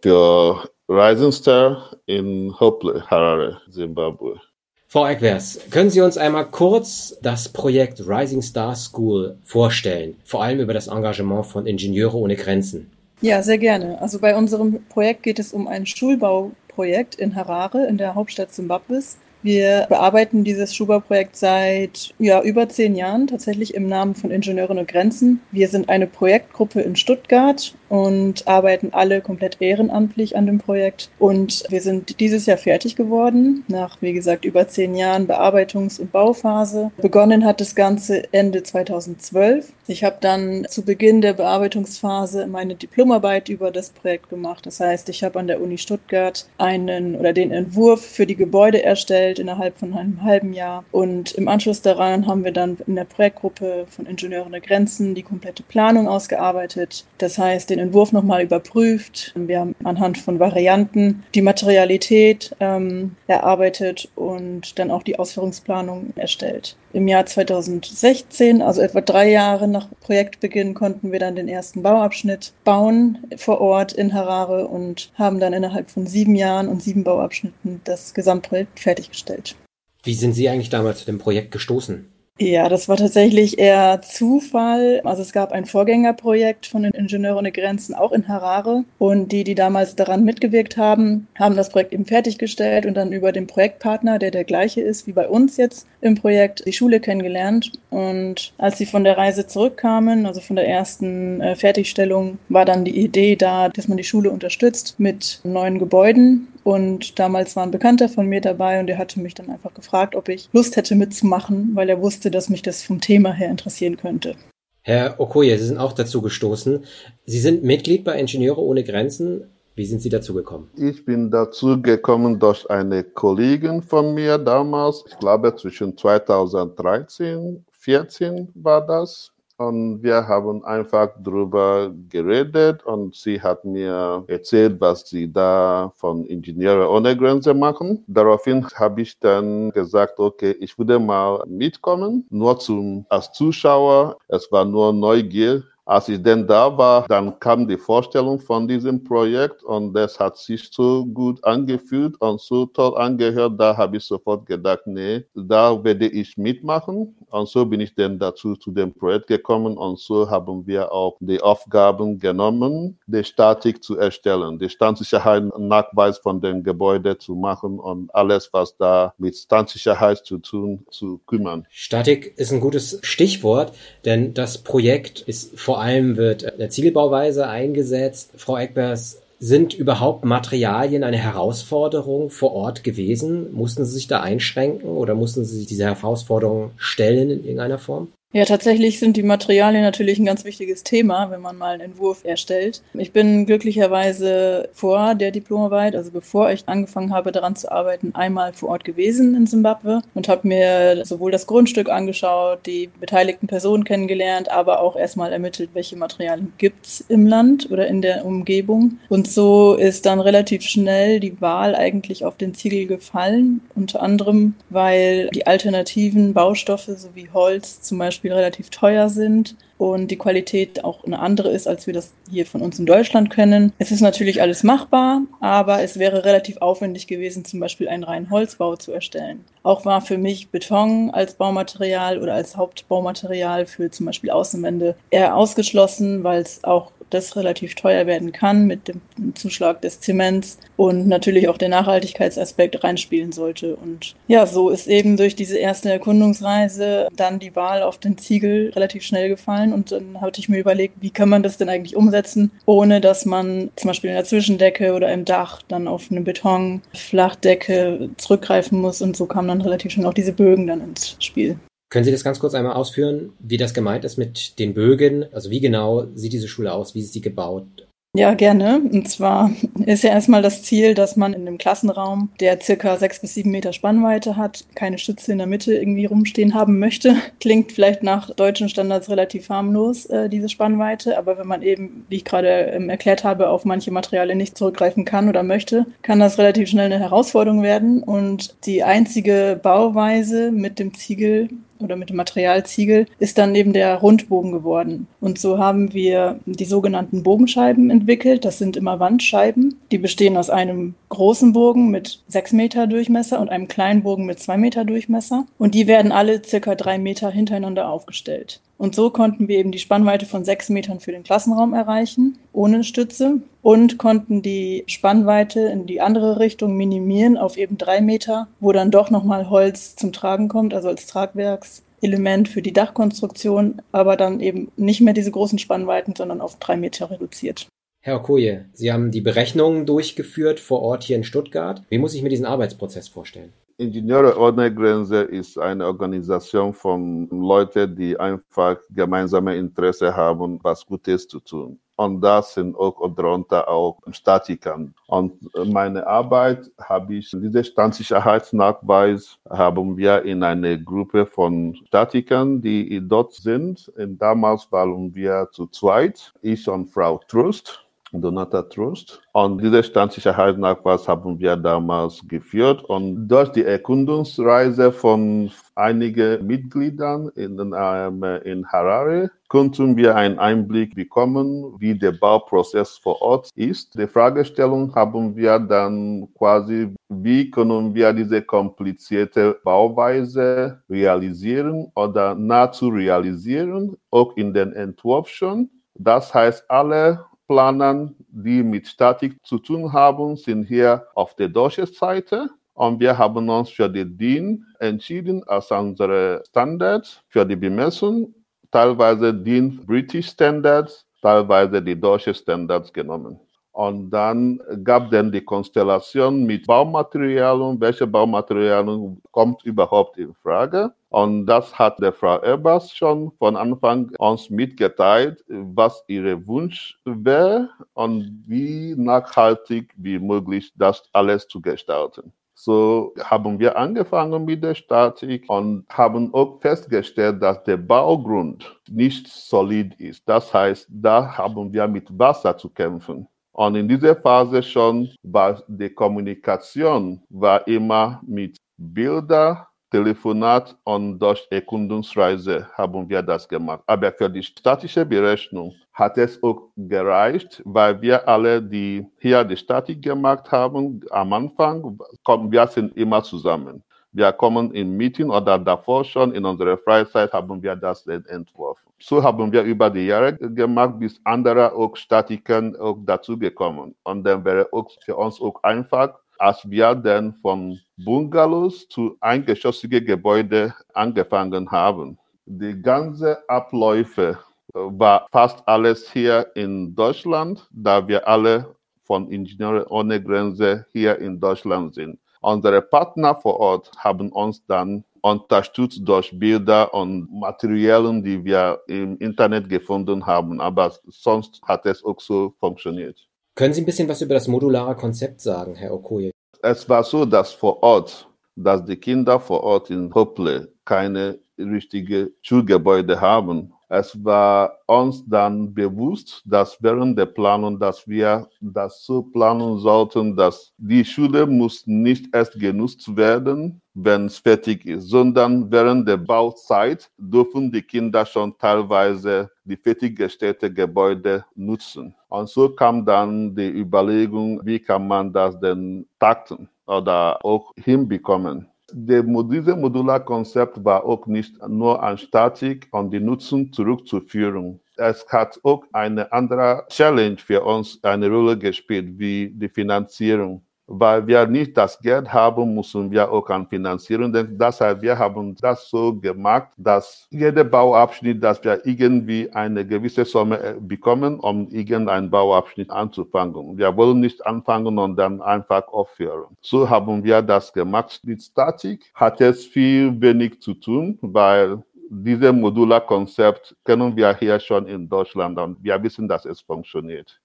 für 0.00 0.68
Rising 0.88 1.32
Star 1.32 1.96
in 2.06 2.58
Hople, 2.58 3.04
Harare, 3.10 3.60
Zimbabwe. 3.70 4.40
Frau 4.88 5.06
Eckvers, 5.06 5.58
können 5.70 5.88
Sie 5.88 6.02
uns 6.02 6.18
einmal 6.18 6.50
kurz 6.50 7.16
das 7.22 7.48
Projekt 7.48 8.06
Rising 8.06 8.42
Star 8.42 8.74
School 8.76 9.38
vorstellen, 9.42 10.16
vor 10.24 10.42
allem 10.42 10.60
über 10.60 10.74
das 10.74 10.88
Engagement 10.88 11.46
von 11.46 11.66
Ingenieure 11.66 12.16
ohne 12.16 12.36
Grenzen? 12.36 12.90
Ja, 13.22 13.42
sehr 13.42 13.56
gerne. 13.56 14.02
Also 14.02 14.18
bei 14.18 14.36
unserem 14.36 14.84
Projekt 14.90 15.22
geht 15.22 15.38
es 15.38 15.54
um 15.54 15.66
ein 15.66 15.86
Schulbauprojekt 15.86 17.14
in 17.14 17.36
Harare, 17.36 17.86
in 17.86 17.96
der 17.96 18.14
Hauptstadt 18.14 18.52
Zimbabwes. 18.52 19.16
Wir 19.42 19.86
bearbeiten 19.88 20.44
dieses 20.44 20.74
Schuba-Projekt 20.74 21.36
seit 21.36 22.14
ja, 22.18 22.40
über 22.42 22.68
zehn 22.68 22.94
Jahren, 22.94 23.26
tatsächlich 23.26 23.74
im 23.74 23.88
Namen 23.88 24.14
von 24.14 24.30
Ingenieure 24.30 24.70
ohne 24.70 24.84
Grenzen. 24.84 25.40
Wir 25.50 25.68
sind 25.68 25.88
eine 25.88 26.06
Projektgruppe 26.06 26.80
in 26.80 26.94
Stuttgart 26.94 27.74
und 27.92 28.48
arbeiten 28.48 28.88
alle 28.92 29.20
komplett 29.20 29.58
ehrenamtlich 29.60 30.34
an 30.34 30.46
dem 30.46 30.56
Projekt. 30.56 31.10
Und 31.18 31.64
wir 31.68 31.82
sind 31.82 32.20
dieses 32.20 32.46
Jahr 32.46 32.56
fertig 32.56 32.96
geworden, 32.96 33.64
nach, 33.68 34.00
wie 34.00 34.14
gesagt, 34.14 34.46
über 34.46 34.66
zehn 34.66 34.94
Jahren 34.94 35.26
Bearbeitungs- 35.26 36.00
und 36.00 36.10
Bauphase. 36.10 36.90
Begonnen 36.96 37.44
hat 37.44 37.60
das 37.60 37.74
Ganze 37.74 38.32
Ende 38.32 38.62
2012. 38.62 39.74
Ich 39.88 40.04
habe 40.04 40.16
dann 40.20 40.64
zu 40.70 40.86
Beginn 40.86 41.20
der 41.20 41.34
Bearbeitungsphase 41.34 42.46
meine 42.46 42.76
Diplomarbeit 42.76 43.50
über 43.50 43.70
das 43.70 43.90
Projekt 43.90 44.30
gemacht. 44.30 44.64
Das 44.64 44.80
heißt, 44.80 45.10
ich 45.10 45.22
habe 45.22 45.38
an 45.38 45.46
der 45.46 45.60
Uni 45.60 45.76
Stuttgart 45.76 46.46
einen 46.56 47.14
oder 47.16 47.34
den 47.34 47.50
Entwurf 47.50 48.00
für 48.00 48.24
die 48.24 48.36
Gebäude 48.36 48.82
erstellt 48.82 49.38
innerhalb 49.38 49.76
von 49.76 49.92
einem 49.92 50.22
halben 50.22 50.54
Jahr. 50.54 50.84
Und 50.92 51.32
im 51.32 51.46
Anschluss 51.46 51.82
daran 51.82 52.26
haben 52.26 52.42
wir 52.42 52.52
dann 52.52 52.78
in 52.86 52.94
der 52.94 53.04
Projektgruppe 53.04 53.84
von 53.90 54.06
Ingenieuren 54.06 54.52
der 54.52 54.62
Grenzen 54.62 55.14
die 55.14 55.22
komplette 55.22 55.62
Planung 55.62 56.08
ausgearbeitet. 56.08 57.04
Das 57.18 57.36
heißt, 57.36 57.68
den 57.68 57.81
Entwurf 57.82 58.12
nochmal 58.12 58.42
überprüft. 58.42 59.32
Wir 59.34 59.60
haben 59.60 59.74
anhand 59.84 60.18
von 60.18 60.38
Varianten 60.38 61.22
die 61.34 61.42
Materialität 61.42 62.54
ähm, 62.60 63.16
erarbeitet 63.26 64.08
und 64.14 64.78
dann 64.78 64.90
auch 64.90 65.02
die 65.02 65.18
Ausführungsplanung 65.18 66.12
erstellt. 66.16 66.76
Im 66.92 67.08
Jahr 67.08 67.26
2016, 67.26 68.62
also 68.62 68.82
etwa 68.82 69.00
drei 69.00 69.30
Jahre 69.30 69.66
nach 69.66 69.88
Projektbeginn, 70.00 70.74
konnten 70.74 71.10
wir 71.10 71.18
dann 71.18 71.36
den 71.36 71.48
ersten 71.48 71.82
Bauabschnitt 71.82 72.52
bauen 72.64 73.18
vor 73.36 73.60
Ort 73.60 73.92
in 73.92 74.12
Harare 74.12 74.68
und 74.68 75.10
haben 75.14 75.40
dann 75.40 75.52
innerhalb 75.52 75.90
von 75.90 76.06
sieben 76.06 76.34
Jahren 76.34 76.68
und 76.68 76.82
sieben 76.82 77.04
Bauabschnitten 77.04 77.80
das 77.84 78.14
Gesamtprojekt 78.14 78.80
fertiggestellt. 78.80 79.56
Wie 80.02 80.14
sind 80.14 80.32
Sie 80.34 80.48
eigentlich 80.48 80.70
damals 80.70 81.00
zu 81.00 81.06
dem 81.06 81.18
Projekt 81.18 81.52
gestoßen? 81.52 82.11
Ja, 82.38 82.68
das 82.68 82.88
war 82.88 82.96
tatsächlich 82.96 83.58
eher 83.58 84.00
Zufall. 84.02 85.00
Also 85.04 85.22
es 85.22 85.32
gab 85.32 85.52
ein 85.52 85.64
Vorgängerprojekt 85.66 86.66
von 86.66 86.82
den 86.82 86.92
Ingenieure 86.92 87.38
ohne 87.38 87.52
Grenzen 87.52 87.94
auch 87.94 88.10
in 88.10 88.26
Harare 88.26 88.84
und 88.98 89.30
die, 89.32 89.44
die 89.44 89.54
damals 89.54 89.96
daran 89.96 90.24
mitgewirkt 90.24 90.76
haben, 90.76 91.28
haben 91.38 91.56
das 91.56 91.68
Projekt 91.70 91.92
eben 91.92 92.06
fertiggestellt 92.06 92.86
und 92.86 92.94
dann 92.94 93.12
über 93.12 93.32
den 93.32 93.46
Projektpartner, 93.46 94.18
der 94.18 94.30
der 94.30 94.44
gleiche 94.44 94.80
ist 94.80 95.06
wie 95.06 95.12
bei 95.12 95.28
uns 95.28 95.56
jetzt 95.56 95.86
im 96.02 96.16
Projekt, 96.16 96.66
die 96.66 96.72
Schule 96.72 97.00
kennengelernt. 97.00 97.72
Und 97.90 98.52
als 98.58 98.76
sie 98.76 98.86
von 98.86 99.04
der 99.04 99.16
Reise 99.16 99.46
zurückkamen, 99.46 100.26
also 100.26 100.40
von 100.40 100.56
der 100.56 100.68
ersten 100.68 101.40
äh, 101.40 101.56
Fertigstellung, 101.56 102.38
war 102.50 102.66
dann 102.66 102.84
die 102.84 102.98
Idee 102.98 103.36
da, 103.36 103.70
dass 103.70 103.88
man 103.88 103.96
die 103.96 104.04
Schule 104.04 104.30
unterstützt 104.30 104.96
mit 104.98 105.40
neuen 105.44 105.78
Gebäuden 105.78 106.48
und 106.64 107.18
damals 107.18 107.56
war 107.56 107.64
ein 107.64 107.70
Bekannter 107.70 108.08
von 108.08 108.26
mir 108.26 108.40
dabei 108.40 108.80
und 108.80 108.86
der 108.86 108.98
hatte 108.98 109.20
mich 109.20 109.34
dann 109.34 109.50
einfach 109.50 109.74
gefragt, 109.74 110.14
ob 110.14 110.28
ich 110.28 110.48
Lust 110.52 110.76
hätte 110.76 110.94
mitzumachen, 110.94 111.70
weil 111.74 111.88
er 111.88 112.00
wusste, 112.00 112.30
dass 112.30 112.48
mich 112.48 112.62
das 112.62 112.82
vom 112.82 113.00
Thema 113.00 113.32
her 113.32 113.50
interessieren 113.50 113.96
könnte. 113.96 114.36
Herr 114.82 115.20
Okoye, 115.20 115.56
Sie 115.58 115.66
sind 115.66 115.78
auch 115.78 115.92
dazu 115.92 116.22
gestoßen. 116.22 116.84
Sie 117.24 117.38
sind 117.38 117.62
Mitglied 117.62 118.04
bei 118.04 118.18
Ingenieure 118.18 118.60
ohne 118.60 118.82
Grenzen. 118.82 119.44
Wie 119.74 119.86
sind 119.86 120.02
Sie 120.02 120.10
dazu 120.10 120.34
gekommen? 120.34 120.68
Ich 120.76 121.02
bin 121.04 121.30
dazu 121.30 121.80
gekommen 121.80 122.38
durch 122.38 122.68
eine 122.68 123.02
Kollegin 123.04 123.80
von 123.80 124.12
mir 124.12 124.36
damals, 124.36 125.02
ich 125.08 125.18
glaube 125.18 125.56
zwischen 125.56 125.96
2013, 125.96 127.64
14 127.70 128.48
war 128.54 128.86
das. 128.86 129.32
Und 129.56 130.02
wir 130.02 130.26
haben 130.26 130.64
einfach 130.64 131.10
drüber 131.22 131.92
geredet 132.08 132.84
und 132.84 133.14
sie 133.14 133.40
hat 133.40 133.64
mir 133.64 134.24
erzählt, 134.26 134.80
was 134.80 135.08
sie 135.08 135.32
da 135.32 135.92
von 135.94 136.26
Ingenieure 136.26 136.90
ohne 136.90 137.16
Grenze 137.16 137.54
machen. 137.54 138.02
Daraufhin 138.08 138.66
habe 138.74 139.02
ich 139.02 139.18
dann 139.20 139.70
gesagt, 139.70 140.18
okay, 140.18 140.56
ich 140.58 140.76
würde 140.78 140.98
mal 140.98 141.44
mitkommen, 141.46 142.26
nur 142.28 142.58
zum, 142.58 143.06
als 143.08 143.30
Zuschauer. 143.32 144.16
Es 144.26 144.50
war 144.50 144.64
nur 144.64 144.92
Neugier. 144.92 145.62
Als 145.92 146.08
ich 146.08 146.22
denn 146.22 146.46
da 146.46 146.74
war, 146.78 147.04
dann 147.06 147.38
kam 147.38 147.68
die 147.68 147.76
Vorstellung 147.76 148.40
von 148.40 148.66
diesem 148.66 149.04
Projekt 149.04 149.62
und 149.62 149.92
das 149.92 150.18
hat 150.18 150.38
sich 150.38 150.70
so 150.72 151.04
gut 151.04 151.44
angefühlt 151.44 152.18
und 152.18 152.40
so 152.40 152.64
toll 152.64 152.96
angehört. 152.96 153.60
Da 153.60 153.76
habe 153.76 153.98
ich 153.98 154.04
sofort 154.04 154.46
gedacht, 154.46 154.86
nee, 154.86 155.26
da 155.34 155.84
werde 155.84 156.08
ich 156.08 156.38
mitmachen. 156.38 157.14
Und 157.28 157.46
so 157.46 157.66
bin 157.66 157.80
ich 157.80 157.94
dann 157.94 158.18
dazu 158.18 158.56
zu 158.56 158.70
dem 158.70 158.94
Projekt 158.94 159.26
gekommen 159.26 159.76
und 159.76 159.98
so 159.98 160.30
haben 160.30 160.66
wir 160.66 160.90
auch 160.92 161.18
die 161.20 161.42
Aufgaben 161.42 162.18
genommen, 162.18 162.98
die 163.06 163.22
Statik 163.22 163.84
zu 163.84 163.98
erstellen, 163.98 164.58
die 164.58 164.70
Standsicherheit 164.70 165.44
Nachweis 165.58 166.16
von 166.16 166.40
dem 166.40 166.62
Gebäude 166.62 167.18
zu 167.18 167.34
machen 167.34 167.78
und 167.78 168.14
alles, 168.14 168.48
was 168.54 168.78
da 168.78 169.12
mit 169.18 169.36
Standsicherheit 169.36 170.24
zu 170.24 170.38
tun, 170.38 170.86
zu 170.90 171.20
kümmern. 171.26 171.66
Statik 171.68 172.32
ist 172.38 172.50
ein 172.50 172.60
gutes 172.60 172.98
Stichwort, 173.02 173.72
denn 174.06 174.32
das 174.32 174.56
Projekt 174.56 175.20
ist 175.20 175.58
vor 175.58 175.81
allem 175.82 176.16
wird 176.16 176.54
eine 176.54 176.68
Zielbauweise 176.68 177.48
eingesetzt. 177.48 178.30
Frau 178.36 178.56
Eckbers, 178.56 179.22
sind 179.44 179.74
überhaupt 179.74 180.24
Materialien 180.24 181.02
eine 181.02 181.16
Herausforderung 181.16 182.30
vor 182.30 182.52
Ort 182.52 182.84
gewesen? 182.84 183.52
Mussten 183.52 183.84
Sie 183.84 183.94
sich 183.94 184.06
da 184.06 184.20
einschränken 184.20 184.88
oder 184.88 185.16
mussten 185.16 185.44
Sie 185.44 185.58
sich 185.58 185.66
dieser 185.66 185.86
Herausforderung 185.86 186.70
stellen 186.76 187.28
in 187.28 187.42
irgendeiner 187.42 187.80
Form? 187.80 188.06
Ja, 188.34 188.46
tatsächlich 188.46 188.98
sind 188.98 189.18
die 189.18 189.22
Materialien 189.22 189.82
natürlich 189.82 190.18
ein 190.18 190.24
ganz 190.24 190.46
wichtiges 190.46 190.82
Thema, 190.84 191.30
wenn 191.30 191.42
man 191.42 191.58
mal 191.58 191.74
einen 191.74 191.82
Entwurf 191.82 192.24
erstellt. 192.24 192.80
Ich 192.94 193.12
bin 193.12 193.44
glücklicherweise 193.44 194.70
vor 194.72 195.14
der 195.14 195.32
Diplomarbeit, 195.32 195.94
also 195.94 196.10
bevor 196.10 196.50
ich 196.50 196.66
angefangen 196.66 197.12
habe, 197.12 197.30
daran 197.30 197.56
zu 197.56 197.70
arbeiten, 197.70 198.14
einmal 198.14 198.54
vor 198.54 198.70
Ort 198.70 198.84
gewesen 198.84 199.34
in 199.34 199.46
Simbabwe 199.46 200.00
und 200.14 200.28
habe 200.28 200.48
mir 200.48 201.04
sowohl 201.04 201.30
das 201.30 201.46
Grundstück 201.46 201.90
angeschaut, 201.90 202.60
die 202.64 202.88
beteiligten 202.98 203.48
Personen 203.48 203.84
kennengelernt, 203.84 204.50
aber 204.50 204.80
auch 204.80 204.96
erstmal 204.96 205.30
ermittelt, 205.30 205.68
welche 205.74 205.96
Materialien 205.96 206.54
gibt's 206.56 207.04
im 207.10 207.26
Land 207.26 207.70
oder 207.70 207.86
in 207.86 208.00
der 208.00 208.24
Umgebung. 208.24 208.98
Und 209.10 209.28
so 209.28 209.74
ist 209.74 210.06
dann 210.06 210.20
relativ 210.20 210.62
schnell 210.62 211.20
die 211.20 211.38
Wahl 211.42 211.74
eigentlich 211.74 212.24
auf 212.24 212.38
den 212.38 212.54
Ziegel 212.54 212.86
gefallen, 212.86 213.60
unter 213.74 214.00
anderem, 214.00 214.54
weil 214.70 215.28
die 215.34 215.46
alternativen 215.46 216.32
Baustoffe 216.32 216.88
sowie 216.96 217.28
Holz 217.34 217.82
zum 217.82 217.98
Beispiel 217.98 218.21
Beispiel 218.22 218.32
relativ 218.34 218.70
teuer 218.70 219.08
sind 219.08 219.56
und 219.78 220.12
die 220.12 220.16
Qualität 220.16 220.84
auch 220.84 221.02
eine 221.02 221.18
andere 221.18 221.50
ist, 221.50 221.66
als 221.66 221.88
wir 221.88 221.94
das 221.94 222.12
hier 222.30 222.46
von 222.46 222.62
uns 222.62 222.78
in 222.78 222.86
Deutschland 222.86 223.30
kennen. 223.30 223.72
Es 223.78 223.90
ist 223.90 224.00
natürlich 224.00 224.40
alles 224.40 224.62
machbar, 224.62 225.22
aber 225.40 225.82
es 225.82 225.98
wäre 225.98 226.24
relativ 226.24 226.58
aufwendig 226.58 227.08
gewesen, 227.08 227.44
zum 227.44 227.58
Beispiel 227.58 227.88
einen 227.88 228.04
reinen 228.04 228.30
Holzbau 228.30 228.76
zu 228.76 228.92
erstellen. 228.92 229.44
Auch 229.64 229.84
war 229.84 230.02
für 230.02 230.18
mich 230.18 230.50
Beton 230.50 231.10
als 231.10 231.34
Baumaterial 231.34 232.22
oder 232.22 232.34
als 232.34 232.56
Hauptbaumaterial 232.56 233.66
für 233.66 233.90
zum 233.90 234.06
Beispiel 234.06 234.30
Außenwände 234.30 234.94
eher 235.10 235.34
ausgeschlossen, 235.34 236.22
weil 236.22 236.42
es 236.42 236.62
auch 236.62 236.92
das 237.12 237.36
relativ 237.36 237.74
teuer 237.74 238.06
werden 238.06 238.32
kann 238.32 238.66
mit 238.66 238.88
dem 238.88 239.00
Zuschlag 239.34 239.80
des 239.80 240.00
Zements 240.00 240.58
und 240.76 241.06
natürlich 241.06 241.48
auch 241.48 241.58
der 241.58 241.68
Nachhaltigkeitsaspekt 241.68 242.82
reinspielen 242.82 243.32
sollte. 243.32 243.76
Und 243.76 244.14
ja, 244.28 244.46
so 244.46 244.70
ist 244.70 244.86
eben 244.86 245.16
durch 245.16 245.36
diese 245.36 245.58
erste 245.58 245.90
Erkundungsreise 245.90 247.08
dann 247.14 247.38
die 247.38 247.54
Wahl 247.54 247.82
auf 247.82 247.98
den 247.98 248.18
Ziegel 248.18 248.70
relativ 248.74 249.02
schnell 249.02 249.28
gefallen 249.28 249.72
und 249.72 249.92
dann 249.92 250.20
hatte 250.20 250.40
ich 250.40 250.48
mir 250.48 250.58
überlegt, 250.58 250.94
wie 251.00 251.10
kann 251.10 251.28
man 251.28 251.42
das 251.42 251.58
denn 251.58 251.68
eigentlich 251.68 251.96
umsetzen, 251.96 252.50
ohne 252.66 253.00
dass 253.00 253.24
man 253.24 253.70
zum 253.76 253.88
Beispiel 253.88 254.10
in 254.10 254.16
der 254.16 254.24
Zwischendecke 254.24 254.94
oder 254.94 255.12
im 255.12 255.24
Dach 255.24 255.62
dann 255.68 255.88
auf 255.88 256.10
eine 256.10 256.20
Betonflachdecke 256.20 258.10
zurückgreifen 258.16 258.80
muss 258.80 259.02
und 259.02 259.16
so 259.16 259.26
kamen 259.26 259.48
dann 259.48 259.60
relativ 259.60 259.92
schnell 259.92 260.06
auch 260.06 260.14
diese 260.14 260.32
Bögen 260.32 260.66
dann 260.66 260.80
ins 260.80 261.16
Spiel. 261.20 261.58
Können 261.92 262.06
Sie 262.06 262.10
das 262.10 262.24
ganz 262.24 262.40
kurz 262.40 262.54
einmal 262.54 262.72
ausführen, 262.72 263.34
wie 263.38 263.58
das 263.58 263.74
gemeint 263.74 264.06
ist 264.06 264.16
mit 264.16 264.58
den 264.58 264.72
Bögen? 264.72 265.26
Also 265.34 265.50
wie 265.50 265.60
genau 265.60 266.06
sieht 266.14 266.32
diese 266.32 266.48
Schule 266.48 266.72
aus? 266.72 266.94
Wie 266.94 267.00
ist 267.00 267.12
sie 267.12 267.20
gebaut? 267.20 267.66
Ja, 268.14 268.32
gerne. 268.32 268.80
Und 268.90 269.10
zwar 269.10 269.50
ist 269.84 270.02
ja 270.02 270.10
erstmal 270.10 270.40
das 270.40 270.62
Ziel, 270.62 270.94
dass 270.94 271.16
man 271.16 271.34
in 271.34 271.42
einem 271.42 271.58
Klassenraum, 271.58 272.30
der 272.40 272.58
circa 272.62 272.96
sechs 272.96 273.20
bis 273.20 273.34
sieben 273.34 273.50
Meter 273.50 273.74
Spannweite 273.74 274.38
hat, 274.38 274.64
keine 274.74 274.96
Stütze 274.96 275.32
in 275.32 275.38
der 275.38 275.46
Mitte 275.46 275.74
irgendwie 275.74 276.06
rumstehen 276.06 276.54
haben 276.54 276.78
möchte. 276.78 277.16
Klingt 277.40 277.72
vielleicht 277.72 278.02
nach 278.02 278.30
deutschen 278.30 278.70
Standards 278.70 279.10
relativ 279.10 279.50
harmlos, 279.50 280.06
äh, 280.06 280.30
diese 280.30 280.48
Spannweite. 280.48 281.18
Aber 281.18 281.36
wenn 281.36 281.46
man 281.46 281.60
eben, 281.60 282.06
wie 282.08 282.16
ich 282.16 282.24
gerade 282.24 282.48
ähm, 282.48 282.88
erklärt 282.88 283.22
habe, 283.22 283.50
auf 283.50 283.66
manche 283.66 283.90
Materialien 283.90 284.38
nicht 284.38 284.56
zurückgreifen 284.56 285.04
kann 285.04 285.28
oder 285.28 285.42
möchte, 285.42 285.84
kann 286.00 286.20
das 286.20 286.38
relativ 286.38 286.70
schnell 286.70 286.86
eine 286.86 287.00
Herausforderung 287.00 287.62
werden. 287.62 288.02
Und 288.02 288.54
die 288.64 288.82
einzige 288.82 289.60
Bauweise 289.62 290.52
mit 290.52 290.78
dem 290.78 290.94
Ziegel 290.94 291.48
oder 291.82 291.96
mit 291.96 292.10
dem 292.10 292.16
Materialziegel 292.16 293.06
ist 293.18 293.38
dann 293.38 293.54
eben 293.54 293.72
der 293.72 293.96
Rundbogen 293.96 294.52
geworden. 294.52 295.06
Und 295.20 295.38
so 295.38 295.58
haben 295.58 295.92
wir 295.92 296.40
die 296.46 296.64
sogenannten 296.64 297.22
Bogenscheiben 297.22 297.90
entwickelt. 297.90 298.44
Das 298.44 298.58
sind 298.58 298.76
immer 298.76 299.00
Wandscheiben. 299.00 299.76
Die 299.90 299.98
bestehen 299.98 300.36
aus 300.36 300.50
einem 300.50 300.94
großen 301.08 301.52
Bogen 301.52 301.90
mit 301.90 302.22
sechs 302.28 302.52
Meter 302.52 302.86
Durchmesser 302.86 303.40
und 303.40 303.50
einem 303.50 303.68
kleinen 303.68 304.02
Bogen 304.02 304.26
mit 304.26 304.40
zwei 304.40 304.56
Meter 304.56 304.84
Durchmesser. 304.84 305.46
Und 305.58 305.74
die 305.74 305.86
werden 305.86 306.12
alle 306.12 306.42
circa 306.44 306.74
drei 306.74 306.98
Meter 306.98 307.30
hintereinander 307.30 307.88
aufgestellt. 307.88 308.60
Und 308.82 308.96
so 308.96 309.10
konnten 309.10 309.46
wir 309.46 309.58
eben 309.58 309.70
die 309.70 309.78
Spannweite 309.78 310.26
von 310.26 310.44
sechs 310.44 310.68
Metern 310.68 310.98
für 310.98 311.12
den 311.12 311.22
Klassenraum 311.22 311.72
erreichen, 311.72 312.36
ohne 312.52 312.82
Stütze, 312.82 313.40
und 313.62 313.96
konnten 313.96 314.42
die 314.42 314.82
Spannweite 314.88 315.60
in 315.60 315.86
die 315.86 316.00
andere 316.00 316.40
Richtung 316.40 316.76
minimieren 316.76 317.36
auf 317.36 317.56
eben 317.56 317.78
drei 317.78 318.00
Meter, 318.00 318.48
wo 318.58 318.72
dann 318.72 318.90
doch 318.90 319.08
nochmal 319.08 319.48
Holz 319.50 319.94
zum 319.94 320.12
Tragen 320.12 320.48
kommt, 320.48 320.74
also 320.74 320.88
als 320.88 321.06
Tragwerkselement 321.06 322.48
für 322.48 322.60
die 322.60 322.72
Dachkonstruktion, 322.72 323.80
aber 323.92 324.16
dann 324.16 324.40
eben 324.40 324.72
nicht 324.76 325.00
mehr 325.00 325.14
diese 325.14 325.30
großen 325.30 325.60
Spannweiten, 325.60 326.16
sondern 326.16 326.40
auf 326.40 326.58
drei 326.58 326.76
Meter 326.76 327.08
reduziert. 327.08 327.68
Herr 328.00 328.16
Okoye, 328.16 328.64
Sie 328.72 328.92
haben 328.92 329.12
die 329.12 329.20
Berechnungen 329.20 329.86
durchgeführt 329.86 330.58
vor 330.58 330.82
Ort 330.82 331.04
hier 331.04 331.14
in 331.14 331.22
Stuttgart. 331.22 331.84
Wie 331.88 331.98
muss 331.98 332.14
ich 332.14 332.22
mir 332.24 332.30
diesen 332.30 332.46
Arbeitsprozess 332.46 333.06
vorstellen? 333.06 333.52
Ingenieure 333.82 334.38
ohne 334.38 334.72
Grenze 334.72 335.22
ist 335.22 335.58
eine 335.58 335.86
Organisation 335.86 336.72
von 336.72 337.28
Leuten, 337.30 337.96
die 337.96 338.18
einfach 338.18 338.76
gemeinsame 338.90 339.56
Interesse 339.56 340.14
haben, 340.14 340.60
was 340.62 340.86
Gutes 340.86 341.26
zu 341.26 341.40
tun. 341.40 341.78
Und 341.96 342.20
das 342.20 342.54
sind 342.54 342.74
auch 342.76 342.96
darunter 343.14 343.68
auch 343.68 343.98
Statiker. 344.10 344.78
Und 345.06 345.34
meine 345.66 346.06
Arbeit 346.06 346.70
habe 346.80 347.16
ich, 347.16 347.30
diese 347.30 347.62
Standsicherheitsnachweis 347.62 349.38
haben 349.48 349.96
wir 349.96 350.22
in 350.22 350.42
einer 350.42 350.78
Gruppe 350.78 351.26
von 351.26 351.76
Statikern, 351.86 352.62
die 352.62 353.00
dort 353.06 353.34
sind. 353.34 353.92
Und 353.96 354.18
damals 354.18 354.70
waren 354.72 355.14
wir 355.14 355.48
zu 355.52 355.66
zweit, 355.66 356.32
ich 356.40 356.68
und 356.68 356.86
Frau 356.86 357.20
Trust. 357.28 357.81
Donata 358.12 358.62
Trust. 358.62 359.22
Und 359.32 359.62
diese 359.62 359.82
Standsicherheitsnachweis 359.82 361.08
haben 361.08 361.38
wir 361.38 361.56
damals 361.56 362.20
geführt. 362.28 362.84
Und 362.84 363.28
durch 363.28 363.48
die 363.50 363.64
Erkundungsreise 363.64 364.92
von 364.92 365.50
einigen 365.74 366.46
Mitgliedern 366.46 367.30
in, 367.34 367.58
ähm, 367.76 368.22
in 368.44 368.66
Harare 368.66 369.30
konnten 369.48 369.96
wir 369.96 370.16
einen 370.16 370.38
Einblick 370.38 370.94
bekommen, 370.94 371.74
wie 371.78 371.94
der 371.98 372.12
Bauprozess 372.12 372.96
vor 372.98 373.20
Ort 373.20 373.50
ist. 373.54 373.98
Die 373.98 374.06
Fragestellung 374.06 374.94
haben 374.94 375.36
wir 375.36 375.58
dann 375.58 376.28
quasi, 376.38 376.94
wie 377.08 377.50
können 377.50 377.94
wir 377.94 378.12
diese 378.12 378.42
komplizierte 378.42 379.58
Bauweise 379.64 380.82
realisieren 380.88 381.90
oder 381.94 382.34
nahezu 382.34 382.88
realisieren, 382.88 383.96
auch 384.10 384.36
in 384.36 384.54
den 384.54 384.72
Entwurf 384.72 385.28
schon. 385.28 385.68
Das 385.94 386.32
heißt, 386.32 386.70
alle 386.70 387.26
Planern, 387.46 388.14
die 388.28 388.62
mit 388.62 388.86
Statik 388.86 389.44
zu 389.44 389.58
tun 389.58 389.92
haben, 389.92 390.36
sind 390.36 390.64
hier 390.64 391.06
auf 391.14 391.34
der 391.34 391.48
deutschen 391.48 391.86
Seite. 391.86 392.48
Und 392.74 393.00
wir 393.00 393.16
haben 393.16 393.48
uns 393.48 393.70
für 393.70 393.88
die 393.88 394.04
DIN 394.04 394.64
entschieden 394.78 395.42
als 395.46 395.70
unsere 395.70 396.42
Standard 396.48 397.22
für 397.28 397.44
die 397.44 397.56
Bemessung. 397.56 398.34
Teilweise 398.70 399.34
DIN 399.34 399.84
British 399.84 400.28
Standards, 400.28 401.04
teilweise 401.20 401.82
die 401.82 401.98
deutsche 402.00 402.32
Standards 402.32 402.92
genommen. 402.92 403.38
Und 403.72 404.10
dann 404.10 404.60
gab 404.84 405.10
dann 405.10 405.32
die 405.32 405.40
Konstellation 405.40 406.44
mit 406.44 406.66
Baumaterialien, 406.66 407.80
welche 407.80 408.06
Baumaterialien 408.06 409.20
kommt 409.30 409.64
überhaupt 409.64 410.18
in 410.18 410.34
Frage. 410.34 410.92
Und 411.08 411.46
das 411.46 411.78
hat 411.78 411.98
der 411.98 412.12
Frau 412.12 412.42
Ebers 412.42 412.92
schon 412.92 413.32
von 413.38 413.56
Anfang 413.56 414.10
uns 414.18 414.50
mitgeteilt, 414.50 415.42
was 415.48 416.04
ihre 416.06 416.46
Wunsch 416.46 416.98
wäre 417.04 417.70
und 417.94 418.44
wie 418.46 418.94
nachhaltig 418.96 419.92
wie 419.96 420.18
möglich 420.18 420.72
das 420.76 421.02
alles 421.12 421.48
zu 421.48 421.60
gestalten. 421.60 422.32
So 422.54 423.12
haben 423.24 423.58
wir 423.58 423.76
angefangen 423.76 424.44
mit 424.44 424.62
der 424.62 424.74
Statik 424.74 425.46
und 425.48 425.84
haben 425.88 426.32
auch 426.32 426.60
festgestellt, 426.60 427.42
dass 427.42 427.62
der 427.64 427.78
Baugrund 427.78 428.78
nicht 428.88 429.26
solid 429.26 429.94
ist. 429.98 430.28
Das 430.28 430.54
heißt, 430.54 430.86
da 430.88 431.36
haben 431.36 431.72
wir 431.72 431.88
mit 431.88 432.06
Wasser 432.16 432.56
zu 432.56 432.68
kämpfen. 432.68 433.26
Und 433.52 433.76
in 433.76 433.86
dieser 433.88 434.16
Phase 434.16 434.62
schon 434.62 435.10
war 435.22 435.62
die 435.68 435.90
Kommunikation 435.90 437.20
war 437.28 437.66
immer 437.68 438.20
mit 438.26 438.56
Bilder, 438.78 439.68
Telefonat 439.90 440.74
und 440.84 441.18
durch 441.18 441.46
Erkundungsreise 441.50 442.66
haben 442.72 443.06
wir 443.10 443.20
das 443.20 443.46
gemacht. 443.46 443.82
Aber 443.86 444.10
für 444.12 444.30
die 444.30 444.42
statische 444.42 445.04
Berechnung 445.04 445.74
hat 445.92 446.16
es 446.16 446.42
auch 446.42 446.70
gereicht, 446.76 447.60
weil 447.66 448.00
wir 448.00 448.26
alle, 448.26 448.62
die 448.62 449.06
hier 449.20 449.44
die 449.44 449.56
Statik 449.56 450.00
gemacht 450.00 450.50
haben, 450.50 451.02
am 451.10 451.34
Anfang, 451.34 451.98
kommen, 452.24 452.50
wir 452.50 452.66
sind 452.68 452.96
immer 452.96 453.22
zusammen. 453.22 453.84
Wir 454.14 454.30
kommen 454.32 454.72
im 454.72 454.94
Meeting 454.96 455.30
oder 455.30 455.58
davor 455.58 456.04
schon 456.04 456.34
in 456.34 456.44
unserer 456.44 456.76
Freizeit 456.76 457.32
haben 457.32 457.62
wir 457.62 457.74
das 457.74 458.06
entworfen. 458.06 458.90
So 458.98 459.22
haben 459.22 459.50
wir 459.50 459.62
über 459.62 459.88
die 459.88 460.06
Jahre 460.06 460.36
gemacht, 460.36 460.98
bis 460.98 461.18
andere 461.24 461.72
auch 461.72 461.96
Statiker 461.96 462.72
auch 462.78 462.98
dazugekommen. 463.06 463.94
Und 464.04 464.24
dann 464.24 464.44
wäre 464.44 464.68
auch 464.70 464.90
für 465.02 465.16
uns 465.16 465.40
auch 465.40 465.62
einfach, 465.62 466.18
als 466.38 466.68
wir 466.68 466.94
dann 466.94 467.32
von 467.32 467.80
Bungalows 467.96 468.86
zu 468.88 469.16
eingeschossige 469.20 470.04
Gebäude 470.04 470.74
angefangen 470.92 471.70
haben. 471.70 472.18
Die 472.44 472.82
ganze 472.82 473.48
Abläufe 473.48 474.38
äh, 474.74 474.78
war 474.78 475.26
fast 475.32 475.66
alles 475.66 476.10
hier 476.10 476.50
in 476.54 476.94
Deutschland, 476.94 477.66
da 477.70 478.06
wir 478.06 478.28
alle 478.28 478.74
von 479.04 479.30
Ingenieure 479.30 479.90
ohne 479.90 480.22
Grenze 480.22 480.84
hier 480.92 481.18
in 481.18 481.40
Deutschland 481.40 481.94
sind. 481.94 482.18
Unsere 482.42 482.82
Partner 482.82 483.36
vor 483.36 483.60
Ort 483.60 483.92
haben 483.96 484.30
uns 484.32 484.66
dann 484.66 485.04
unterstützt 485.20 486.00
durch 486.04 486.36
Bilder 486.36 486.92
und 486.92 487.32
Materialien, 487.32 488.22
die 488.24 488.44
wir 488.44 488.80
im 488.88 489.16
Internet 489.18 489.68
gefunden 489.68 490.26
haben. 490.26 490.60
Aber 490.60 490.92
sonst 491.06 491.62
hat 491.62 491.86
es 491.86 492.04
auch 492.04 492.20
so 492.20 492.52
funktioniert. 492.58 493.16
Können 493.54 493.72
Sie 493.72 493.82
ein 493.82 493.86
bisschen 493.86 494.08
was 494.08 494.20
über 494.22 494.34
das 494.34 494.48
modulare 494.48 494.96
Konzept 494.96 495.40
sagen, 495.40 495.76
Herr 495.76 495.94
Okoye? 495.94 496.32
Es 496.62 496.88
war 496.88 497.04
so, 497.04 497.24
dass 497.24 497.52
vor 497.52 497.82
Ort, 497.82 498.28
dass 498.56 498.84
die 498.84 498.96
Kinder 498.96 499.38
vor 499.38 499.62
Ort 499.62 499.90
in 499.90 500.12
Hopple 500.12 500.72
keine 500.84 501.38
richtige 501.58 502.32
Schulgebäude 502.42 503.20
haben. 503.20 503.72
Es 503.94 504.16
war 504.24 504.78
uns 504.86 505.22
dann 505.26 505.74
bewusst, 505.74 506.42
dass 506.46 506.82
während 506.82 507.18
der 507.18 507.26
Planung, 507.26 507.78
dass 507.78 508.08
wir 508.08 508.48
das 508.58 509.04
so 509.04 509.20
planen 509.20 509.76
sollten, 509.80 510.34
dass 510.34 510.72
die 510.78 511.04
Schule 511.04 511.46
muss 511.46 511.86
nicht 511.86 512.34
erst 512.34 512.58
genutzt 512.58 513.14
werden, 513.14 513.82
wenn 513.92 514.24
es 514.24 514.38
fertig 514.38 514.86
ist, 514.86 515.10
sondern 515.10 515.70
während 515.70 516.08
der 516.08 516.16
Bauzeit 516.16 517.10
dürfen 517.18 517.70
die 517.70 517.82
Kinder 517.82 518.24
schon 518.24 518.56
teilweise 518.56 519.50
die 519.62 519.76
fertiggestellte 519.76 520.72
Gebäude 520.72 521.44
nutzen. 521.54 522.14
Und 522.30 522.48
so 522.48 522.70
kam 522.70 523.04
dann 523.04 523.54
die 523.54 523.68
Überlegung, 523.68 524.58
wie 524.64 524.78
kann 524.78 525.06
man 525.06 525.30
das 525.30 525.60
denn 525.60 526.06
takten 526.18 526.66
oder 526.86 527.38
auch 527.44 527.72
hinbekommen 527.76 528.71
der, 528.92 529.22
dieses 529.22 529.76
Modularkonzept 529.76 530.84
war 530.84 531.04
auch 531.04 531.26
nicht 531.26 531.56
nur 531.66 532.02
an 532.02 532.18
Statik 532.18 532.88
und 532.92 533.10
die 533.10 533.20
Nutzung 533.20 533.72
zurückzuführen. 533.72 534.80
Es 534.96 535.26
hat 535.28 535.58
auch 535.62 535.84
eine 535.92 536.30
andere 536.32 536.84
Challenge 536.88 537.38
für 537.38 537.62
uns 537.64 538.02
eine 538.04 538.28
Rolle 538.28 538.58
gespielt, 538.58 539.18
wie 539.18 539.50
die 539.50 539.68
Finanzierung 539.68 540.64
weil 540.92 541.26
wir 541.26 541.46
nicht 541.46 541.74
das 541.76 541.98
Geld 541.98 542.30
haben, 542.30 542.74
müssen 542.74 543.10
wir 543.10 543.32
auch 543.32 543.48
an 543.48 543.66
Finanzierung 543.66 544.30
denken. 544.30 544.58
Das 544.58 544.80
heißt, 544.80 545.00
wir 545.00 545.18
haben 545.18 545.56
das 545.56 545.88
so 545.88 546.14
gemacht, 546.14 546.68
dass 546.76 547.26
jeder 547.30 547.64
Bauabschnitt, 547.64 548.44
dass 548.44 548.62
wir 548.62 548.84
irgendwie 548.84 549.50
eine 549.52 549.86
gewisse 549.86 550.26
Summe 550.26 550.60
äh, 550.60 550.74
bekommen, 550.78 551.40
um 551.40 551.66
irgendeinen 551.68 552.30
Bauabschnitt 552.30 552.90
anzufangen. 552.90 553.78
Wir 553.78 553.96
wollen 553.96 554.20
nicht 554.20 554.44
anfangen 554.44 554.98
und 554.98 555.16
dann 555.16 555.40
einfach 555.40 555.88
aufhören. 555.88 556.56
So 556.60 556.88
haben 556.88 557.24
wir 557.24 557.40
das 557.40 557.72
gemacht. 557.72 558.20
Mit 558.24 558.42
Statik 558.42 559.10
hat 559.14 559.40
es 559.40 559.64
viel 559.64 560.20
wenig 560.20 560.60
zu 560.60 560.74
tun, 560.74 561.18
weil 561.22 561.82
dieses 562.10 562.52
Modularkonzept 562.52 563.74
kennen 563.86 564.14
wir 564.14 564.36
hier 564.36 564.60
schon 564.60 564.86
in 564.86 565.08
Deutschland 565.08 565.58
und 565.58 565.82
wir 565.82 566.02
wissen, 566.02 566.28
dass 566.28 566.44
es 566.44 566.60
funktioniert. 566.60 567.41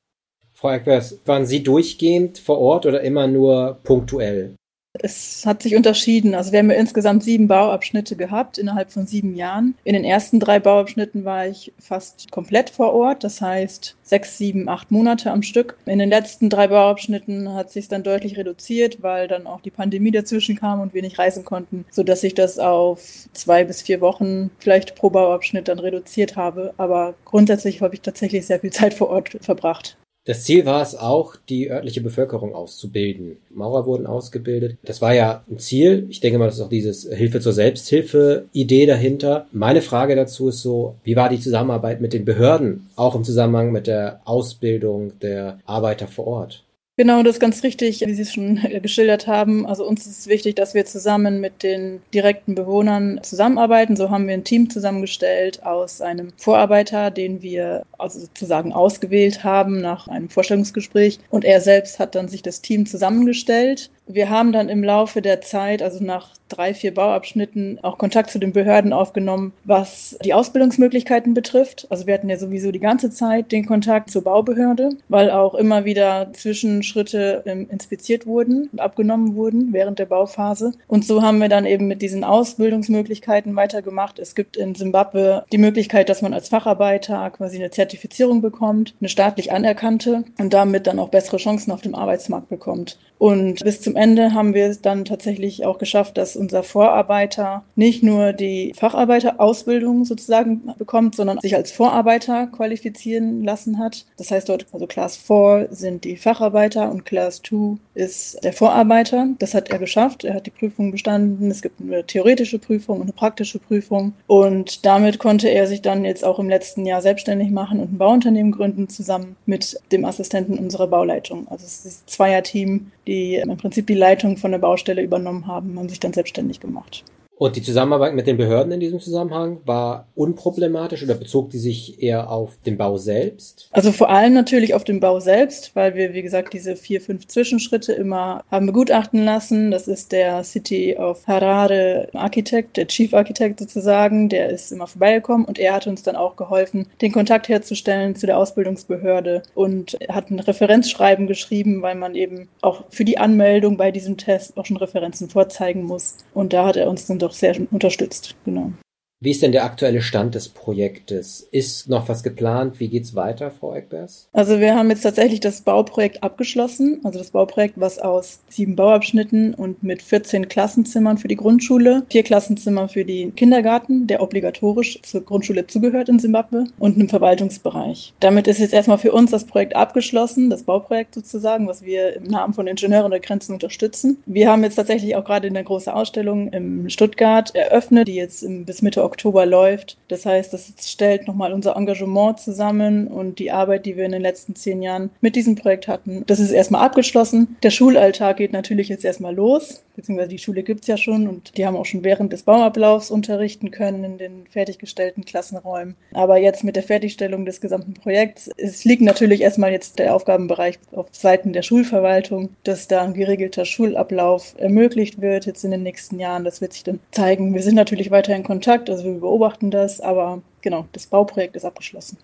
Frau 0.60 0.72
Eckbers, 0.72 1.20
waren 1.26 1.46
Sie 1.46 1.62
durchgehend 1.62 2.40
vor 2.40 2.58
Ort 2.58 2.88
oder 2.88 3.02
immer 3.02 3.28
nur 3.28 3.78
punktuell? 3.84 4.56
Es 5.00 5.46
hat 5.46 5.62
sich 5.62 5.76
unterschieden. 5.76 6.34
Also 6.34 6.52
wir 6.52 6.58
haben 6.58 6.72
ja 6.72 6.78
insgesamt 6.78 7.24
sieben 7.24 7.48
Bauabschnitte 7.48 8.16
gehabt 8.16 8.58
innerhalb 8.58 8.90
von 8.90 9.06
sieben 9.06 9.36
Jahren. 9.36 9.76
In 9.84 9.94
den 9.94 10.04
ersten 10.04 10.40
drei 10.40 10.60
Bauabschnitten 10.60 11.26
war 11.26 11.46
ich 11.46 11.74
fast 11.78 12.32
komplett 12.32 12.72
vor 12.72 12.94
Ort, 12.94 13.24
das 13.24 13.40
heißt 13.40 13.98
sechs, 14.02 14.40
sieben, 14.40 14.68
acht 14.68 14.90
Monate 14.90 15.32
am 15.32 15.44
Stück. 15.44 15.78
In 15.86 16.00
den 16.00 16.10
letzten 16.10 16.50
drei 16.50 16.70
Bauabschnitten 16.70 17.54
hat 17.54 17.70
sich 17.70 17.88
dann 17.88 18.02
deutlich 18.02 18.36
reduziert, 18.36 19.04
weil 19.04 19.28
dann 19.28 19.46
auch 19.46 19.62
die 19.62 19.70
Pandemie 19.70 20.10
dazwischen 20.10 20.56
kam 20.56 20.82
und 20.82 20.96
wir 20.96 21.04
nicht 21.04 21.20
reisen 21.20 21.46
konnten, 21.46 21.86
sodass 21.92 22.24
ich 22.24 22.34
das 22.34 22.58
auf 22.58 23.28
zwei 23.34 23.64
bis 23.64 23.84
vier 23.84 24.02
Wochen 24.02 24.50
vielleicht 24.58 24.96
pro 24.96 25.12
Bauabschnitt 25.12 25.68
dann 25.68 25.78
reduziert 25.78 26.36
habe. 26.36 26.74
Aber 26.78 27.14
grundsätzlich 27.26 27.84
habe 27.84 27.94
ich 27.94 28.02
tatsächlich 28.02 28.48
sehr 28.48 28.60
viel 28.60 28.72
Zeit 28.72 28.96
vor 28.96 29.12
Ort 29.12 29.38
verbracht. 29.42 29.98
Das 30.28 30.44
Ziel 30.44 30.66
war 30.66 30.82
es 30.82 30.94
auch, 30.94 31.38
die 31.48 31.72
örtliche 31.72 32.02
Bevölkerung 32.02 32.54
auszubilden. 32.54 33.38
Maurer 33.50 33.86
wurden 33.86 34.06
ausgebildet. 34.06 34.76
Das 34.84 35.02
war 35.02 35.14
ja 35.14 35.42
ein 35.50 35.58
Ziel. 35.58 36.06
Ich 36.10 36.20
denke 36.20 36.38
mal, 36.38 36.48
das 36.48 36.56
ist 36.56 36.62
auch 36.62 36.70
dieses 36.70 37.08
Hilfe 37.10 37.40
zur 37.40 37.54
Selbsthilfe-Idee 37.54 38.86
dahinter. 38.86 39.48
Meine 39.54 39.82
Frage 39.82 40.18
dazu 40.18 40.50
ist 40.50 40.62
so, 40.62 40.96
wie 41.06 41.16
war 41.16 41.30
die 41.30 41.40
Zusammenarbeit 41.40 42.02
mit 42.02 42.12
den 42.12 42.26
Behörden, 42.26 42.90
auch 42.98 43.16
im 43.16 43.24
Zusammenhang 43.24 43.72
mit 43.72 43.88
der 43.88 44.20
Ausbildung 44.26 45.18
der 45.22 45.60
Arbeiter 45.66 46.08
vor 46.08 46.28
Ort? 46.28 46.64
Genau, 47.00 47.22
das 47.22 47.36
ist 47.36 47.40
ganz 47.40 47.62
richtig, 47.62 48.02
wie 48.08 48.14
Sie 48.16 48.24
es 48.24 48.34
schon 48.34 48.60
geschildert 48.82 49.28
haben. 49.28 49.68
Also 49.68 49.86
uns 49.88 50.08
ist 50.08 50.18
es 50.18 50.28
wichtig, 50.28 50.56
dass 50.56 50.74
wir 50.74 50.84
zusammen 50.88 51.40
mit 51.40 51.62
den 51.62 52.02
direkten 52.12 52.56
Bewohnern 52.56 53.20
zusammenarbeiten. 53.22 53.96
So 53.96 54.10
haben 54.10 54.26
wir 54.28 54.34
ein 54.34 54.44
Team 54.44 54.72
zusammengestellt 54.72 55.64
aus 55.64 56.02
einem 56.02 56.34
Vorarbeiter, 56.38 57.12
den 57.12 57.44
wir 57.44 57.84
also 58.00 58.20
sozusagen 58.20 58.74
ausgewählt 58.74 59.44
haben 59.44 59.80
nach 59.80 60.08
einem 60.08 60.30
Vorstellungsgespräch. 60.30 61.20
Und 61.30 61.46
er 61.46 61.62
selbst 61.62 62.00
hat 62.00 62.16
dann 62.16 62.30
sich 62.30 62.42
das 62.42 62.62
Team 62.62 62.88
zusammengestellt. 62.88 63.92
Wir 64.08 64.30
haben 64.30 64.52
dann 64.52 64.70
im 64.70 64.84
Laufe 64.84 65.22
der 65.22 65.42
Zeit, 65.42 65.82
also 65.82 66.04
nach 66.04 66.30
drei, 66.50 66.74
vier 66.74 66.94
Bauabschnitten 66.94 67.80
auch 67.82 67.98
Kontakt 67.98 68.30
zu 68.30 68.40
den 68.40 68.54
Behörden 68.54 68.94
aufgenommen, 68.94 69.54
was 69.64 70.18
die 70.24 70.34
Ausbildungsmöglichkeiten 70.34 71.34
betrifft. 71.34 71.88
Also 71.90 72.08
wir 72.08 72.14
hatten 72.14 72.30
ja 72.30 72.38
sowieso 72.38 72.72
die 72.72 72.80
ganze 72.80 73.10
Zeit 73.10 73.52
den 73.52 73.66
Kontakt 73.66 74.10
zur 74.10 74.24
Baubehörde, 74.24 74.92
weil 75.10 75.30
auch 75.30 75.56
immer 75.56 75.86
wieder 75.86 76.30
Zwischenschritte 76.34 77.44
ähm, 77.46 77.68
inspiziert 77.70 78.26
wurden 78.26 78.70
und 78.72 78.80
abgenommen 78.80 79.36
wurden 79.36 79.74
während 79.74 80.00
der 80.00 80.06
Bauphase. 80.06 80.74
Und 80.88 81.06
so 81.06 81.22
haben 81.22 81.40
wir 81.40 81.50
dann 81.50 81.66
eben 81.66 81.88
mit 81.88 82.02
diesen 82.02 82.24
Ausbildungsmöglichkeiten 82.24 83.56
weitergemacht. 83.56 84.20
Es 84.20 84.36
gibt 84.36 84.58
in 84.58 84.76
Simbabwe 84.76 85.44
die 85.52 85.58
Möglichkeit, 85.58 86.10
dass 86.10 86.22
man 86.22 86.34
als 86.34 86.50
Facharbeiter 86.50 87.30
quasi 87.32 87.58
eine 87.58 87.72
Zertifizierung 87.72 88.42
bekommt, 88.42 88.94
eine 89.00 89.10
staatlich 89.10 89.52
anerkannte 89.52 90.24
und 90.40 90.54
damit 90.54 90.88
dann 90.88 91.00
auch 91.00 91.10
bessere 91.10 91.38
Chancen 91.38 91.72
auf 91.72 91.82
dem 91.82 91.96
Arbeitsmarkt 91.96 92.50
bekommt. 92.50 92.98
Und 93.20 93.64
bis 93.64 93.82
zum 93.82 93.96
Ende 93.98 94.34
haben 94.34 94.54
wir 94.54 94.68
es 94.68 94.82
dann 94.82 95.06
tatsächlich 95.06 95.66
auch 95.66 95.78
geschafft, 95.78 96.18
dass 96.18 96.36
unser 96.36 96.64
Vorarbeiter 96.64 97.64
nicht 97.76 98.04
nur 98.04 98.34
die 98.34 98.74
Facharbeiterausbildung 98.76 100.06
sozusagen 100.06 100.74
bekommt, 100.78 101.16
sondern 101.16 101.40
sich 101.40 101.56
als 101.56 101.72
Vorarbeiter 101.72 102.48
qualifizieren 102.48 103.44
lassen 103.44 103.80
hat. 103.80 104.06
Das 104.18 104.32
heißt 104.32 104.48
dort, 104.50 104.68
also 104.72 104.88
Class 104.88 105.18
4 105.18 105.68
sind 105.72 106.04
die 106.04 106.18
Facharbeiter 106.18 106.90
und 106.90 107.06
Class 107.06 107.42
2 107.42 107.78
ist 107.98 108.44
der 108.44 108.54
Vorarbeiter. 108.54 109.28
Das 109.40 109.54
hat 109.54 109.70
er 109.70 109.80
geschafft. 109.80 110.24
Er 110.24 110.36
hat 110.36 110.46
die 110.46 110.52
Prüfung 110.52 110.92
bestanden. 110.92 111.50
Es 111.50 111.62
gibt 111.62 111.82
eine 111.82 112.06
theoretische 112.06 112.60
Prüfung 112.60 112.98
und 112.98 113.04
eine 113.04 113.14
praktische 113.14 113.60
Prüfung. 113.60 114.14
Und 114.28 114.86
damit 114.86 115.20
konnte 115.20 115.50
er 115.50 115.68
sich 115.68 115.82
dann 115.82 116.06
jetzt 116.06 116.24
auch 116.24 116.40
im 116.40 116.48
letzten 116.48 116.86
Jahr 116.86 117.02
selbstständig 117.02 117.50
machen 117.50 117.80
und 117.80 117.94
ein 117.94 117.98
Bauunternehmen 117.98 118.52
gründen, 118.52 118.88
zusammen 118.88 119.36
mit 119.46 119.80
dem 119.92 120.06
Assistenten 120.06 120.58
unserer 120.60 120.88
Bauleitung. 120.88 121.48
Also 121.50 121.66
es 121.66 121.86
ist 121.86 122.04
ein 122.04 122.08
Zweierteam, 122.08 122.92
die 123.08 123.36
im 123.36 123.58
Prinzip 123.58 123.88
die 123.88 123.96
Leitung 123.96 124.38
von 124.38 124.52
der 124.52 124.60
Baustelle 124.60 125.02
übernommen 125.02 125.48
haben, 125.48 125.78
haben 125.78 125.90
sich 125.90 126.00
dann 126.00 126.14
selbstständig 126.14 126.60
gemacht. 126.60 127.04
Und 127.38 127.56
die 127.56 127.62
Zusammenarbeit 127.62 128.16
mit 128.16 128.26
den 128.26 128.38
Behörden 128.38 128.72
in 128.72 128.80
diesem 128.80 129.00
Zusammenhang 129.00 129.60
war 129.64 130.08
unproblematisch 130.16 131.04
oder 131.04 131.14
bezog 131.14 131.52
die 131.52 131.60
sich 131.60 132.02
eher 132.02 132.32
auf 132.32 132.58
den 132.66 132.78
Bau 132.78 132.98
selbst? 132.98 133.70
Also 133.72 133.92
vor 133.92 134.10
allem 134.10 134.34
natürlich 134.34 134.74
auf 134.74 134.84
den 134.84 135.00
Bau 135.00 135.20
selbst, 135.20 135.76
weil 135.76 135.94
wir, 135.94 136.14
wie 136.14 136.24
gesagt, 136.24 136.54
diese 136.54 136.76
vier, 136.76 137.00
fünf 137.00 137.28
Zwischenschritte 137.28 137.94
immer 137.94 138.44
haben 138.50 138.66
begutachten 138.66 139.24
lassen. 139.24 139.70
Das 139.70 139.88
ist 139.88 140.12
der 140.14 140.44
City 140.44 140.96
of 140.98 141.28
Harare 141.28 142.10
Architekt, 142.14 142.76
der 142.76 142.88
Chief 142.88 143.14
Architect 143.14 143.60
sozusagen, 143.60 144.30
der 144.30 144.50
ist 144.50 144.72
immer 144.72 144.88
vorbeigekommen 144.88 145.46
und 145.46 145.60
er 145.60 145.74
hat 145.74 145.86
uns 145.86 146.02
dann 146.02 146.16
auch 146.16 146.38
geholfen, 146.38 146.88
den 147.02 147.12
Kontakt 147.12 147.50
herzustellen 147.50 148.16
zu 148.16 148.26
der 148.26 148.40
Ausbildungsbehörde 148.40 149.44
und 149.54 149.98
hat 150.10 150.32
ein 150.32 150.40
Referenzschreiben 150.40 151.28
geschrieben, 151.28 151.84
weil 151.84 151.96
man 151.96 152.16
eben 152.16 152.50
auch 152.62 152.86
für 152.90 153.06
die 153.06 153.20
Anmeldung 153.20 153.78
bei 153.78 153.92
diesem 153.92 154.18
Test 154.18 154.58
auch 154.58 154.66
schon 154.66 154.78
Referenzen 154.78 155.30
vorzeigen 155.30 155.84
muss. 155.84 156.16
Und 156.34 156.54
da 156.54 156.66
hat 156.66 156.78
er 156.78 156.90
uns 156.90 157.06
dann 157.06 157.20
doch 157.28 157.34
sehr 157.34 157.56
unterstützt. 157.72 158.36
Genau. 158.46 158.72
Wie 159.20 159.32
ist 159.32 159.42
denn 159.42 159.52
der 159.52 159.66
aktuelle 159.66 160.04
Stand 160.04 160.36
des 160.36 160.50
Projektes? 160.50 161.48
Ist 161.50 161.90
noch 161.90 162.08
was 162.08 162.22
geplant? 162.22 162.80
Wie 162.80 162.88
geht's 162.88 163.16
weiter, 163.16 163.50
Frau 163.50 163.74
Eckbers? 163.74 164.30
Also 164.32 164.60
wir 164.60 164.76
haben 164.76 164.92
jetzt 164.92 165.02
tatsächlich 165.02 165.40
das 165.40 165.62
Bauprojekt 165.62 166.22
abgeschlossen. 166.22 167.02
Also 167.04 167.18
das 167.18 167.32
Bauprojekt, 167.32 167.80
was 167.80 167.98
aus 167.98 168.42
sieben 168.48 168.76
Bauabschnitten 168.76 169.56
und 169.56 169.82
mit 169.82 170.04
14 170.04 170.48
Klassenzimmern 170.48 171.18
für 171.18 171.28
die 171.28 171.36
Grundschule, 171.36 172.04
vier 172.12 172.22
Klassenzimmer 172.22 172.90
für 172.90 173.06
den 173.06 173.34
Kindergarten, 173.34 174.06
der 174.06 174.22
obligatorisch 174.22 175.02
zur 175.02 175.22
Grundschule 175.22 175.66
zugehört 175.66 176.10
in 176.10 176.20
Simbabwe, 176.20 176.66
und 176.78 176.96
einem 176.96 177.10
Verwaltungsbereich. 177.10 178.14
Damit 178.20 178.46
ist 178.46 178.60
jetzt 178.60 178.74
erstmal 178.76 179.00
für 179.00 179.14
uns 179.14 179.32
das 179.32 179.46
Projekt 179.46 179.76
abgeschlossen, 179.76 180.52
das 180.52 180.62
Bauprojekt 180.62 181.16
sozusagen, 181.16 181.68
was 181.68 181.84
wir 181.84 182.16
im 182.18 182.26
Namen 182.26 182.54
von 182.54 182.68
Ingenieuren 182.68 183.10
der 183.10 183.20
Grenzen 183.20 183.54
unterstützen. 183.54 184.22
Wir 184.28 184.52
haben 184.52 184.64
jetzt 184.64 184.76
tatsächlich 184.76 185.16
auch 185.16 185.26
gerade 185.26 185.48
eine 185.48 185.64
große 185.64 185.92
Ausstellung 185.92 186.50
in 186.50 186.92
Stuttgart 186.92 187.56
eröffnet, 187.56 188.08
die 188.08 188.14
jetzt 188.14 188.46
bis 188.48 188.84
Mitte 188.84 189.07
Oktober 189.08 189.46
läuft. 189.46 189.98
Das 190.08 190.26
heißt, 190.26 190.54
das 190.54 190.74
stellt 190.82 191.28
nochmal 191.28 191.54
unser 191.54 191.76
Engagement 191.76 192.40
zusammen 192.40 193.08
und 193.08 193.40
die 193.40 193.52
Arbeit, 193.52 193.86
die 193.86 193.98
wir 193.98 194.06
in 194.06 194.12
den 194.12 194.22
letzten 194.22 194.56
zehn 194.56 194.82
Jahren 194.82 195.10
mit 195.22 195.36
diesem 195.36 195.56
Projekt 195.56 195.88
hatten. 195.88 196.24
Das 196.28 196.40
ist 196.40 196.52
erstmal 196.52 196.86
abgeschlossen. 196.86 197.58
Der 197.64 197.72
Schulalltag 197.72 198.38
geht 198.38 198.54
natürlich 198.54 198.90
jetzt 198.90 199.06
erstmal 199.06 199.36
los, 199.36 199.84
beziehungsweise 199.96 200.30
die 200.30 200.38
Schule 200.38 200.64
gibt's 200.64 200.88
ja 200.88 200.98
schon 200.98 201.28
und 201.28 201.58
die 201.58 201.66
haben 201.66 201.76
auch 201.76 201.86
schon 201.86 202.04
während 202.04 202.32
des 202.32 202.44
Baumablaufs 202.44 203.12
unterrichten 203.12 203.72
können 203.72 204.04
in 204.04 204.18
den 204.18 204.46
fertiggestellten 204.50 205.26
Klassenräumen. 205.26 205.96
Aber 206.14 206.38
jetzt 206.38 206.64
mit 206.64 206.76
der 206.76 206.84
Fertigstellung 206.84 207.46
des 207.46 207.62
gesamten 207.62 207.94
Projekts, 207.94 208.50
es 208.58 208.86
liegt 208.86 209.02
natürlich 209.02 209.42
erstmal 209.42 209.72
jetzt 209.72 210.00
der 210.00 210.16
Aufgabenbereich 210.16 210.80
auf 210.92 211.08
Seiten 211.12 211.54
der 211.54 211.64
Schulverwaltung, 211.64 212.50
dass 212.64 212.88
da 212.88 213.04
ein 213.04 213.14
geregelter 213.14 213.66
Schulablauf 213.66 214.56
ermöglicht 214.58 215.22
wird 215.22 215.46
jetzt 215.46 215.64
in 215.64 215.72
den 215.72 215.84
nächsten 215.84 216.20
Jahren. 216.20 216.44
Das 216.44 216.62
wird 216.62 216.74
sich 216.74 216.84
dann 216.84 217.00
zeigen. 217.12 217.54
Wir 217.54 217.64
sind 217.64 217.76
natürlich 217.76 218.12
weiter 218.12 218.36
in 218.36 218.44
Kontakt, 218.44 218.90
also 218.98 219.14
wir 219.14 219.20
beobachten 219.20 219.72
das, 219.72 220.02
aber 220.02 220.42
genau, 220.62 220.86
das 220.92 221.08
Bauprojekt 221.08 221.56
ist 221.56 221.66
abgeschlossen. 221.66 222.18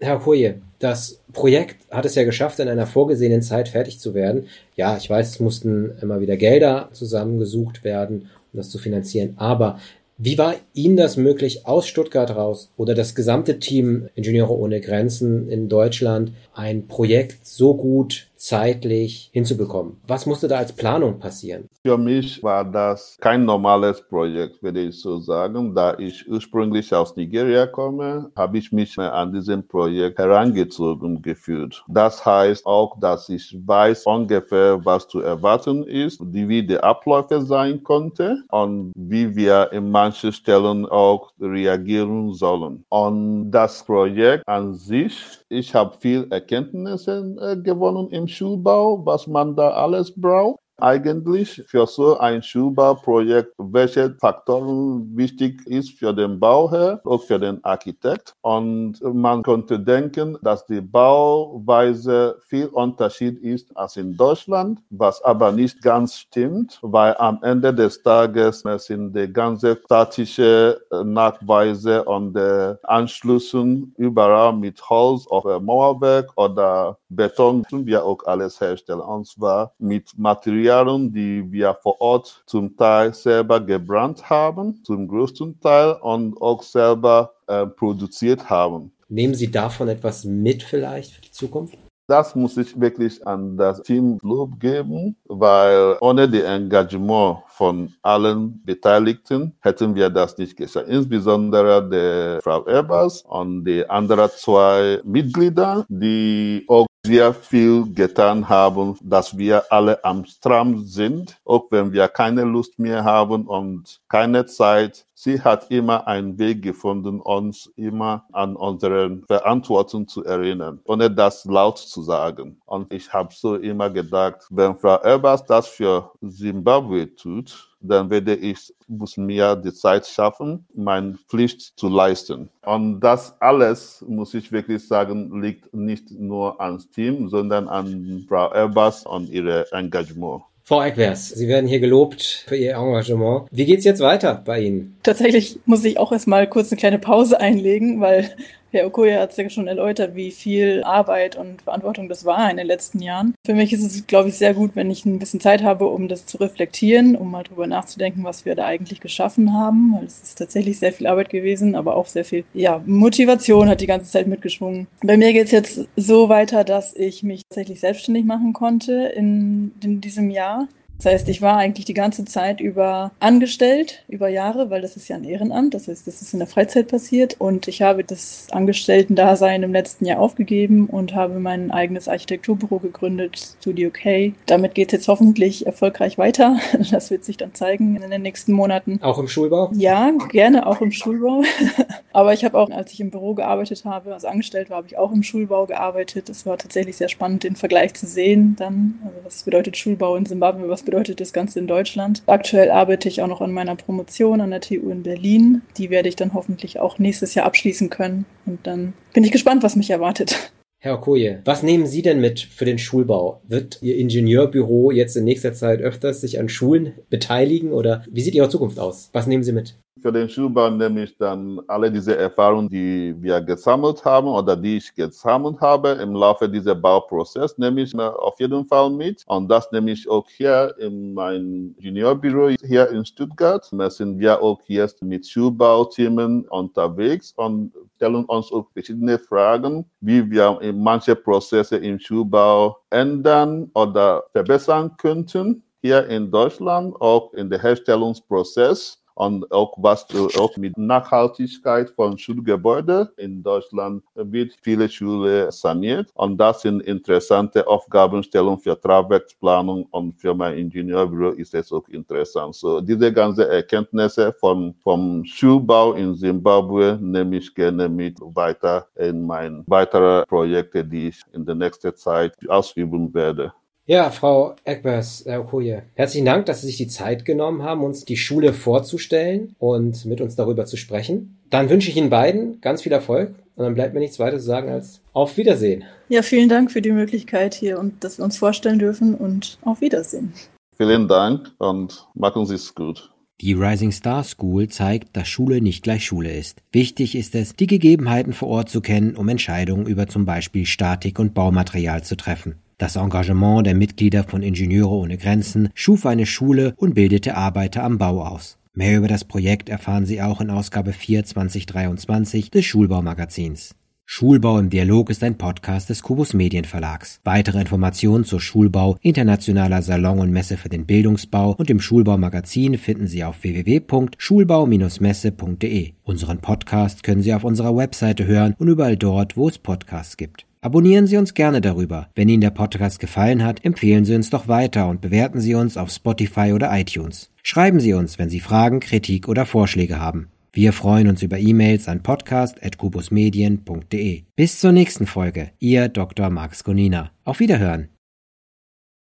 Herr 0.00 0.18
Koje, 0.18 0.56
das 0.80 1.20
Projekt 1.32 1.76
hat 1.90 2.04
es 2.04 2.16
ja 2.16 2.24
geschafft, 2.24 2.58
in 2.58 2.68
einer 2.68 2.86
vorgesehenen 2.86 3.40
Zeit 3.40 3.68
fertig 3.68 4.00
zu 4.00 4.14
werden. 4.14 4.48
Ja, 4.74 4.96
ich 4.96 5.08
weiß, 5.08 5.30
es 5.30 5.40
mussten 5.40 5.92
immer 6.02 6.20
wieder 6.20 6.36
Gelder 6.36 6.88
zusammengesucht 6.92 7.84
werden, 7.84 8.30
um 8.52 8.56
das 8.56 8.70
zu 8.70 8.78
finanzieren. 8.78 9.34
Aber 9.36 9.78
wie 10.18 10.38
war 10.38 10.56
Ihnen 10.74 10.96
das 10.96 11.16
möglich, 11.16 11.66
aus 11.66 11.86
Stuttgart 11.86 12.34
raus 12.34 12.70
oder 12.76 12.94
das 12.94 13.14
gesamte 13.14 13.60
Team 13.60 14.08
Ingenieure 14.14 14.58
ohne 14.58 14.80
Grenzen 14.80 15.48
in 15.48 15.68
Deutschland 15.68 16.32
ein 16.52 16.88
Projekt 16.88 17.46
so 17.46 17.74
gut 17.74 18.26
zeitlich 18.42 19.30
hinzubekommen? 19.32 19.98
Was 20.06 20.26
musste 20.26 20.48
da 20.48 20.58
als 20.58 20.72
Planung 20.72 21.20
passieren? 21.20 21.68
Für 21.86 21.96
mich 21.96 22.42
war 22.42 22.64
das 22.64 23.16
kein 23.20 23.44
normales 23.44 24.02
Projekt, 24.08 24.60
würde 24.62 24.80
ich 24.80 25.00
so 25.00 25.20
sagen. 25.20 25.74
Da 25.74 25.96
ich 25.96 26.28
ursprünglich 26.28 26.92
aus 26.92 27.14
Nigeria 27.14 27.66
komme, 27.66 28.30
habe 28.34 28.58
ich 28.58 28.72
mich 28.72 28.98
an 28.98 29.32
diesem 29.32 29.66
Projekt 29.66 30.18
herangezogen 30.18 31.22
gefühlt. 31.22 31.84
Das 31.86 32.26
heißt 32.26 32.66
auch, 32.66 32.98
dass 32.98 33.28
ich 33.28 33.56
weiß 33.64 34.06
ungefähr, 34.06 34.84
was 34.84 35.06
zu 35.06 35.20
erwarten 35.20 35.84
ist, 35.84 36.18
wie 36.20 36.66
die 36.66 36.78
Abläufe 36.78 37.42
sein 37.42 37.82
konnte 37.84 38.42
und 38.50 38.92
wie 38.96 39.36
wir 39.36 39.70
in 39.72 39.90
manchen 39.90 40.32
Stellen 40.32 40.84
auch 40.86 41.30
reagieren 41.40 42.32
sollen. 42.34 42.84
Und 42.88 43.52
das 43.52 43.84
Projekt 43.84 44.48
an 44.48 44.74
sich, 44.74 45.14
ich 45.48 45.74
habe 45.74 45.96
viel 46.00 46.26
Erkenntnisse 46.30 47.36
äh, 47.40 47.56
gewonnen 47.56 48.08
im 48.10 48.26
Schulbau, 48.34 49.04
was 49.04 49.26
man 49.26 49.54
da 49.56 49.70
alles 49.70 50.12
braucht 50.14 50.62
eigentlich 50.82 51.62
für 51.66 51.86
so 51.86 52.18
ein 52.18 52.42
Schulbauprojekt, 52.42 53.54
welche 53.58 54.14
Faktoren 54.20 55.16
wichtig 55.16 55.64
ist 55.66 55.92
für 55.98 56.12
den 56.12 56.40
Bauherr, 56.40 57.00
auch 57.04 57.22
für 57.22 57.38
den 57.38 57.62
Architekt. 57.64 58.34
Und 58.40 59.00
man 59.02 59.42
könnte 59.42 59.78
denken, 59.78 60.36
dass 60.42 60.66
die 60.66 60.80
Bauweise 60.80 62.36
viel 62.48 62.66
Unterschied 62.66 63.38
ist 63.42 63.74
als 63.76 63.96
in 63.96 64.16
Deutschland, 64.16 64.80
was 64.90 65.22
aber 65.22 65.52
nicht 65.52 65.80
ganz 65.82 66.16
stimmt, 66.16 66.78
weil 66.82 67.14
am 67.18 67.38
Ende 67.42 67.72
des 67.72 68.02
Tages 68.02 68.64
sind 68.78 69.14
die 69.14 69.32
ganze 69.32 69.78
statische 69.84 70.80
Nachweise 71.04 72.02
und 72.04 72.34
die 72.34 72.74
Anschlüssen 72.82 73.94
überall 73.96 74.52
mit 74.52 74.82
Holz 74.88 75.26
auf 75.28 75.44
Mauerwerk 75.62 76.32
oder 76.36 76.98
Beton, 77.14 77.64
wir 77.70 78.04
auch 78.04 78.24
alles 78.24 78.60
herstellen, 78.60 79.00
und 79.00 79.26
zwar 79.26 79.74
mit 79.78 80.18
Material 80.18 80.62
Materialien, 80.62 81.12
die 81.12 81.52
wir 81.52 81.74
vor 81.82 82.00
Ort 82.00 82.42
zum 82.46 82.76
Teil 82.76 83.14
selber 83.14 83.60
gebrannt 83.60 84.28
haben, 84.28 84.82
zum 84.84 85.08
größten 85.08 85.60
Teil 85.60 85.92
und 86.00 86.40
auch 86.40 86.62
selber 86.62 87.34
äh, 87.46 87.66
produziert 87.66 88.48
haben. 88.48 88.92
Nehmen 89.08 89.34
Sie 89.34 89.50
davon 89.50 89.88
etwas 89.88 90.24
mit 90.24 90.62
vielleicht 90.62 91.12
für 91.12 91.20
die 91.20 91.30
Zukunft? 91.30 91.76
Das 92.08 92.34
muss 92.34 92.56
ich 92.56 92.78
wirklich 92.78 93.24
an 93.26 93.56
das 93.56 93.82
Team 93.82 94.18
Lob 94.22 94.58
geben, 94.58 95.16
weil 95.26 95.96
ohne 96.00 96.28
das 96.28 96.42
Engagement 96.42 97.38
von 97.52 97.92
allen 98.02 98.62
Beteiligten 98.64 99.54
hätten 99.60 99.94
wir 99.94 100.10
das 100.10 100.38
nicht 100.38 100.56
geschafft. 100.56 100.88
Insbesondere 100.88 101.88
der 101.88 102.40
Frau 102.42 102.66
Ebers 102.66 103.22
und 103.22 103.64
die 103.64 103.88
anderen 103.88 104.30
zwei 104.30 105.00
Mitglieder, 105.04 105.84
die 105.88 106.64
auch 106.68 106.86
sehr 107.04 107.34
viel 107.34 107.92
getan 107.92 108.48
haben, 108.48 108.96
dass 109.02 109.36
wir 109.36 109.64
alle 109.72 110.04
am 110.04 110.24
Stram 110.24 110.84
sind, 110.84 111.36
auch 111.44 111.66
wenn 111.70 111.92
wir 111.92 112.06
keine 112.06 112.44
Lust 112.44 112.78
mehr 112.78 113.02
haben 113.02 113.46
und 113.46 114.00
keine 114.08 114.46
Zeit. 114.46 115.04
Sie 115.14 115.40
hat 115.40 115.70
immer 115.70 116.06
einen 116.06 116.38
Weg 116.38 116.62
gefunden, 116.62 117.20
uns 117.20 117.66
immer 117.76 118.24
an 118.32 118.56
unsere 118.56 119.20
Verantwortung 119.26 120.06
zu 120.06 120.24
erinnern, 120.24 120.80
ohne 120.84 121.10
das 121.10 121.44
laut 121.44 121.78
zu 121.78 122.02
sagen. 122.02 122.60
Und 122.66 122.92
ich 122.92 123.12
habe 123.12 123.32
so 123.32 123.56
immer 123.56 123.90
gedacht, 123.90 124.46
wenn 124.50 124.76
Frau 124.76 125.02
Ebers 125.04 125.44
das 125.44 125.68
für 125.68 126.10
Zimbabwe 126.26 127.14
tut, 127.14 127.41
dann 127.80 128.10
werde 128.10 128.34
ich, 128.34 128.74
muss 128.86 129.16
mir 129.16 129.56
die 129.56 129.72
Zeit 129.72 130.06
schaffen, 130.06 130.66
meine 130.74 131.18
Pflicht 131.28 131.72
zu 131.76 131.88
leisten. 131.88 132.48
Und 132.64 133.00
das 133.00 133.34
alles, 133.40 134.04
muss 134.06 134.34
ich 134.34 134.52
wirklich 134.52 134.86
sagen, 134.86 135.40
liegt 135.40 135.72
nicht 135.74 136.10
nur 136.10 136.60
ans 136.60 136.88
Team, 136.90 137.28
sondern 137.28 137.68
an 137.68 138.24
Frau 138.28 138.50
Erbers 138.50 139.04
und 139.04 139.28
ihr 139.30 139.66
Engagement. 139.72 140.42
Frau 140.64 140.80
Eckvers, 140.80 141.30
Sie 141.30 141.48
werden 141.48 141.66
hier 141.66 141.80
gelobt 141.80 142.44
für 142.46 142.56
Ihr 142.56 142.76
Engagement. 142.76 143.48
Wie 143.50 143.64
geht's 143.64 143.84
jetzt 143.84 144.00
weiter 144.00 144.40
bei 144.44 144.60
Ihnen? 144.60 144.96
Tatsächlich 145.02 145.58
muss 145.66 145.84
ich 145.84 145.98
auch 145.98 146.12
erstmal 146.12 146.48
kurz 146.48 146.70
eine 146.70 146.78
kleine 146.78 147.00
Pause 147.00 147.40
einlegen, 147.40 148.00
weil 148.00 148.30
Herr 148.72 148.86
Okoye 148.86 149.18
hat 149.18 149.32
es 149.32 149.36
ja 149.36 149.50
schon 149.50 149.68
erläutert, 149.68 150.16
wie 150.16 150.30
viel 150.30 150.82
Arbeit 150.82 151.36
und 151.36 151.60
Verantwortung 151.60 152.08
das 152.08 152.24
war 152.24 152.50
in 152.50 152.56
den 152.56 152.66
letzten 152.66 153.00
Jahren. 153.00 153.34
Für 153.44 153.52
mich 153.52 153.72
ist 153.74 153.84
es, 153.84 154.06
glaube 154.06 154.30
ich, 154.30 154.38
sehr 154.38 154.54
gut, 154.54 154.70
wenn 154.74 154.90
ich 154.90 155.04
ein 155.04 155.18
bisschen 155.18 155.40
Zeit 155.40 155.62
habe, 155.62 155.88
um 155.88 156.08
das 156.08 156.24
zu 156.24 156.38
reflektieren, 156.38 157.14
um 157.14 157.30
mal 157.30 157.42
drüber 157.42 157.66
nachzudenken, 157.66 158.24
was 158.24 158.46
wir 158.46 158.54
da 158.54 158.64
eigentlich 158.64 159.00
geschaffen 159.00 159.52
haben, 159.52 159.94
weil 159.94 160.06
es 160.06 160.22
ist 160.22 160.38
tatsächlich 160.38 160.78
sehr 160.78 160.94
viel 160.94 161.06
Arbeit 161.06 161.28
gewesen, 161.28 161.74
aber 161.74 161.96
auch 161.96 162.06
sehr 162.06 162.24
viel, 162.24 162.44
ja, 162.54 162.82
Motivation 162.86 163.68
hat 163.68 163.82
die 163.82 163.86
ganze 163.86 164.10
Zeit 164.10 164.26
mitgeschwungen. 164.26 164.86
Bei 165.02 165.18
mir 165.18 165.34
geht 165.34 165.46
es 165.46 165.50
jetzt 165.50 165.88
so 165.96 166.30
weiter, 166.30 166.64
dass 166.64 166.96
ich 166.96 167.22
mich 167.22 167.42
tatsächlich 167.46 167.80
selbstständig 167.80 168.24
machen 168.24 168.54
konnte 168.54 169.12
in, 169.14 169.72
in 169.82 170.00
diesem 170.00 170.30
Jahr. 170.30 170.66
Das 170.98 171.12
heißt, 171.12 171.28
ich 171.28 171.42
war 171.42 171.56
eigentlich 171.56 171.84
die 171.84 171.94
ganze 171.94 172.24
Zeit 172.24 172.60
über 172.60 173.10
angestellt, 173.18 174.04
über 174.08 174.28
Jahre, 174.28 174.70
weil 174.70 174.82
das 174.82 174.96
ist 174.96 175.08
ja 175.08 175.16
ein 175.16 175.24
Ehrenamt, 175.24 175.74
das 175.74 175.88
heißt, 175.88 176.06
das 176.06 176.22
ist 176.22 176.32
in 176.32 176.38
der 176.38 176.46
Freizeit 176.46 176.88
passiert 176.88 177.36
und 177.40 177.66
ich 177.66 177.82
habe 177.82 178.04
das 178.04 178.46
Angestellten-Dasein 178.52 179.64
im 179.64 179.72
letzten 179.72 180.04
Jahr 180.04 180.20
aufgegeben 180.20 180.86
und 180.86 181.14
habe 181.14 181.40
mein 181.40 181.72
eigenes 181.72 182.06
Architekturbüro 182.06 182.78
gegründet, 182.78 183.56
Studio 183.60 183.90
K. 183.90 184.32
Damit 184.46 184.74
geht 184.76 184.88
es 184.88 184.92
jetzt 184.92 185.08
hoffentlich 185.08 185.66
erfolgreich 185.66 186.18
weiter. 186.18 186.58
Das 186.92 187.10
wird 187.10 187.24
sich 187.24 187.38
dann 187.38 187.54
zeigen 187.54 187.96
in 187.96 188.10
den 188.10 188.20
nächsten 188.20 188.52
Monaten. 188.52 189.00
Auch 189.02 189.18
im 189.18 189.26
Schulbau? 189.26 189.70
Ja, 189.74 190.10
gerne 190.28 190.66
auch 190.66 190.82
im 190.82 190.92
Schulbau. 190.92 191.42
Aber 192.12 192.34
ich 192.34 192.44
habe 192.44 192.58
auch, 192.58 192.70
als 192.70 192.92
ich 192.92 193.00
im 193.00 193.10
Büro 193.10 193.34
gearbeitet 193.34 193.84
habe, 193.86 194.12
als 194.12 194.26
angestellt 194.26 194.68
war, 194.68 194.78
habe 194.78 194.86
ich 194.86 194.98
auch 194.98 195.10
im 195.12 195.22
Schulbau 195.22 195.66
gearbeitet. 195.66 196.28
Es 196.28 196.44
war 196.44 196.58
tatsächlich 196.58 196.96
sehr 196.96 197.08
spannend, 197.08 197.44
den 197.44 197.56
Vergleich 197.56 197.94
zu 197.94 198.06
sehen 198.06 198.56
dann. 198.58 199.00
Also 199.04 199.16
was 199.24 199.42
bedeutet 199.42 199.76
Schulbau 199.78 200.16
in 200.16 200.26
Zimbabwe, 200.26 200.68
was 200.68 200.81
bedeutet 200.82 201.20
das 201.20 201.32
Ganze 201.32 201.58
in 201.58 201.66
Deutschland. 201.66 202.22
Aktuell 202.26 202.70
arbeite 202.70 203.08
ich 203.08 203.22
auch 203.22 203.26
noch 203.28 203.40
an 203.40 203.52
meiner 203.52 203.76
Promotion 203.76 204.40
an 204.40 204.50
der 204.50 204.60
TU 204.60 204.90
in 204.90 205.02
Berlin. 205.02 205.62
Die 205.76 205.90
werde 205.90 206.08
ich 206.08 206.16
dann 206.16 206.34
hoffentlich 206.34 206.78
auch 206.78 206.98
nächstes 206.98 207.34
Jahr 207.34 207.46
abschließen 207.46 207.90
können. 207.90 208.24
Und 208.46 208.66
dann 208.66 208.92
bin 209.12 209.24
ich 209.24 209.32
gespannt, 209.32 209.62
was 209.62 209.76
mich 209.76 209.90
erwartet. 209.90 210.52
Herr 210.84 210.94
Okoye, 210.94 211.38
was 211.44 211.62
nehmen 211.62 211.86
Sie 211.86 212.02
denn 212.02 212.20
mit 212.20 212.40
für 212.40 212.64
den 212.64 212.78
Schulbau? 212.78 213.40
Wird 213.46 213.78
Ihr 213.82 213.96
Ingenieurbüro 213.98 214.90
jetzt 214.90 215.16
in 215.16 215.22
nächster 215.22 215.52
Zeit 215.52 215.80
öfters 215.80 216.20
sich 216.20 216.40
an 216.40 216.48
Schulen 216.48 216.94
beteiligen 217.08 217.72
oder 217.72 218.04
wie 218.10 218.20
sieht 218.20 218.34
Ihre 218.34 218.48
Zukunft 218.48 218.80
aus? 218.80 219.08
Was 219.12 219.28
nehmen 219.28 219.44
Sie 219.44 219.52
mit? 219.52 219.76
Für 220.02 220.10
den 220.10 220.28
Schulbau 220.28 220.68
nehme 220.68 221.04
ich 221.04 221.16
dann 221.16 221.60
alle 221.68 221.88
diese 221.88 222.16
Erfahrungen, 222.16 222.68
die 222.68 223.14
wir 223.20 223.40
gesammelt 223.40 224.04
haben 224.04 224.26
oder 224.26 224.56
die 224.56 224.78
ich 224.78 224.92
gesammelt 224.92 225.60
habe 225.60 225.90
im 225.90 226.14
Laufe 226.14 226.48
dieser 226.48 226.74
Bauprozess, 226.74 227.56
nehme 227.56 227.82
ich 227.82 227.96
auf 227.96 228.40
jeden 228.40 228.66
Fall 228.66 228.90
mit. 228.90 229.22
Und 229.26 229.48
das 229.48 229.70
nehme 229.70 229.92
ich 229.92 230.08
auch 230.08 230.28
hier 230.28 230.74
in 230.78 231.14
mein 231.14 231.76
Ingenieurbüro 231.78 232.48
hier 232.64 232.90
in 232.90 233.04
Stuttgart. 233.04 233.64
Da 233.70 233.90
sind 233.90 234.18
wir 234.18 234.42
auch 234.42 234.60
jetzt 234.66 235.00
mit 235.04 235.24
Schulbauthemen 235.24 236.48
unterwegs 236.48 237.32
und 237.36 237.72
stellen 237.94 238.24
uns 238.24 238.50
auch 238.52 238.66
verschiedene 238.72 239.20
Fragen, 239.20 239.84
wie 240.00 240.28
wir 240.28 240.58
manche 240.74 241.14
Prozesse 241.14 241.76
im 241.76 242.00
Schulbau 242.00 242.76
ändern 242.90 243.70
oder 243.74 244.24
verbessern 244.32 244.96
könnten 244.96 245.62
hier 245.80 246.06
in 246.08 246.30
Deutschland, 246.30 247.00
auch 247.00 247.32
in 247.34 247.50
der 247.50 247.60
Herstellungsprozess 247.60 249.01
und 249.14 249.50
auch 249.52 249.74
was 249.78 250.06
auch 250.38 250.56
mit 250.56 250.76
Nachhaltigkeit 250.76 251.90
von 251.90 252.18
Schulgebäuden. 252.18 253.08
In 253.16 253.42
Deutschland 253.42 254.02
wird 254.14 254.54
viele 254.62 254.88
Schulen 254.88 255.50
saniert 255.50 256.10
und 256.14 256.38
das 256.38 256.62
sind 256.62 256.82
interessante 256.82 257.66
Aufgabenstellungen 257.66 258.58
für 258.58 258.78
Tragwerksplanung 258.80 259.86
und 259.90 260.14
für 260.14 260.34
mein 260.34 260.58
Ingenieurbüro 260.58 261.30
ist 261.30 261.54
es 261.54 261.72
auch 261.72 261.86
interessant. 261.88 262.54
So 262.54 262.80
diese 262.80 263.12
ganze 263.12 263.48
Erkenntnisse 263.48 264.32
von, 264.32 264.74
vom 264.82 265.24
Schulbau 265.24 265.94
in 265.94 266.14
Zimbabwe 266.14 266.98
nehme 267.00 267.36
ich 267.36 267.54
gerne 267.54 267.88
mit 267.88 268.18
weiter 268.20 268.86
in 268.96 269.26
mein 269.26 269.64
weitere 269.66 270.24
Projekte, 270.26 270.84
die 270.84 271.08
ich 271.08 271.20
in 271.32 271.44
der 271.44 271.54
nächsten 271.54 271.94
Zeit 271.94 272.36
ausüben 272.48 273.12
werde. 273.14 273.52
Ja, 273.92 274.10
Frau 274.10 274.56
Eckbers, 274.64 275.24
Herr 275.26 275.42
Okoye, 275.42 275.82
herzlichen 275.96 276.24
Dank, 276.24 276.46
dass 276.46 276.62
Sie 276.62 276.66
sich 276.66 276.78
die 276.78 276.88
Zeit 276.88 277.26
genommen 277.26 277.62
haben, 277.62 277.84
uns 277.84 278.06
die 278.06 278.16
Schule 278.16 278.54
vorzustellen 278.54 279.54
und 279.58 280.06
mit 280.06 280.22
uns 280.22 280.34
darüber 280.34 280.64
zu 280.64 280.78
sprechen. 280.78 281.36
Dann 281.50 281.68
wünsche 281.68 281.90
ich 281.90 281.98
Ihnen 281.98 282.08
beiden 282.08 282.62
ganz 282.62 282.80
viel 282.80 282.92
Erfolg 282.92 283.34
und 283.54 283.64
dann 283.64 283.74
bleibt 283.74 283.92
mir 283.92 284.00
nichts 284.00 284.18
weiter 284.18 284.38
zu 284.38 284.44
sagen 284.44 284.70
als 284.70 285.02
auf 285.12 285.36
Wiedersehen. 285.36 285.84
Ja, 286.08 286.22
vielen 286.22 286.48
Dank 286.48 286.72
für 286.72 286.80
die 286.80 286.90
Möglichkeit 286.90 287.52
hier 287.52 287.78
und 287.78 288.02
dass 288.02 288.16
wir 288.16 288.24
uns 288.24 288.38
vorstellen 288.38 288.78
dürfen 288.78 289.14
und 289.14 289.58
auf 289.60 289.82
Wiedersehen. 289.82 290.32
Vielen 290.74 291.06
Dank 291.06 291.50
und 291.58 292.08
machen 292.14 292.46
Sie 292.46 292.54
es 292.54 292.74
gut. 292.74 293.12
Die 293.42 293.52
Rising 293.52 293.92
Star 293.92 294.24
School 294.24 294.68
zeigt, 294.68 295.14
dass 295.18 295.28
Schule 295.28 295.60
nicht 295.60 295.82
gleich 295.82 296.06
Schule 296.06 296.34
ist. 296.34 296.62
Wichtig 296.72 297.14
ist 297.14 297.34
es, 297.34 297.56
die 297.56 297.66
Gegebenheiten 297.66 298.32
vor 298.32 298.48
Ort 298.48 298.70
zu 298.70 298.80
kennen, 298.80 299.16
um 299.16 299.28
Entscheidungen 299.28 299.84
über 299.84 300.06
zum 300.06 300.24
Beispiel 300.24 300.64
Statik 300.64 301.18
und 301.18 301.34
Baumaterial 301.34 302.02
zu 302.02 302.16
treffen. 302.16 302.54
Das 302.78 302.96
Engagement 302.96 303.66
der 303.66 303.74
Mitglieder 303.74 304.24
von 304.24 304.42
Ingenieure 304.42 304.94
ohne 304.94 305.18
Grenzen 305.18 305.68
schuf 305.74 306.06
eine 306.06 306.26
Schule 306.26 306.74
und 306.76 306.94
bildete 306.94 307.36
Arbeiter 307.36 307.84
am 307.84 307.98
Bau 307.98 308.24
aus. 308.24 308.58
Mehr 308.74 308.98
über 308.98 309.08
das 309.08 309.24
Projekt 309.24 309.68
erfahren 309.68 310.06
Sie 310.06 310.22
auch 310.22 310.40
in 310.40 310.50
Ausgabe 310.50 310.92
4 310.92 311.24
2023 311.24 312.50
des 312.50 312.64
Schulbaumagazins. 312.64 313.74
Schulbau 314.04 314.58
im 314.58 314.68
Dialog 314.68 315.10
ist 315.10 315.22
ein 315.22 315.38
Podcast 315.38 315.88
des 315.88 316.02
Kubus 316.02 316.34
Medienverlags. 316.34 317.20
Weitere 317.24 317.60
Informationen 317.60 318.24
zur 318.24 318.40
Schulbau, 318.40 318.96
internationaler 319.00 319.80
Salon 319.80 320.18
und 320.18 320.30
Messe 320.30 320.56
für 320.56 320.68
den 320.68 320.86
Bildungsbau 320.86 321.52
und 321.52 321.68
dem 321.68 321.80
Schulbaumagazin 321.80 322.78
finden 322.78 323.06
Sie 323.06 323.22
auf 323.24 323.42
www.schulbau-messe.de. 323.42 325.92
Unseren 326.02 326.38
Podcast 326.38 327.04
können 327.04 327.22
Sie 327.22 327.32
auf 327.32 327.44
unserer 327.44 327.76
Webseite 327.76 328.26
hören 328.26 328.54
und 328.58 328.68
überall 328.68 328.96
dort, 328.96 329.36
wo 329.36 329.48
es 329.48 329.58
Podcasts 329.58 330.16
gibt. 330.16 330.46
Abonnieren 330.64 331.08
Sie 331.08 331.16
uns 331.16 331.34
gerne 331.34 331.60
darüber. 331.60 332.08
Wenn 332.14 332.28
Ihnen 332.28 332.40
der 332.40 332.50
Podcast 332.50 333.00
gefallen 333.00 333.42
hat, 333.42 333.64
empfehlen 333.64 334.04
Sie 334.04 334.14
uns 334.14 334.30
doch 334.30 334.46
weiter 334.46 334.88
und 334.88 335.00
bewerten 335.00 335.40
Sie 335.40 335.56
uns 335.56 335.76
auf 335.76 335.90
Spotify 335.90 336.52
oder 336.52 336.70
iTunes. 336.72 337.32
Schreiben 337.42 337.80
Sie 337.80 337.94
uns, 337.94 338.20
wenn 338.20 338.30
Sie 338.30 338.38
Fragen, 338.38 338.78
Kritik 338.78 339.26
oder 339.26 339.44
Vorschläge 339.44 339.98
haben. 339.98 340.28
Wir 340.52 340.72
freuen 340.72 341.08
uns 341.08 341.20
über 341.22 341.40
E-Mails 341.40 341.88
an 341.88 342.04
podcast.kubusmedien.de. 342.04 344.22
Bis 344.36 344.60
zur 344.60 344.70
nächsten 344.70 345.08
Folge. 345.08 345.50
Ihr 345.58 345.88
Dr. 345.88 346.30
Max 346.30 346.62
Gonina. 346.62 347.10
Auf 347.24 347.40
Wiederhören. 347.40 347.88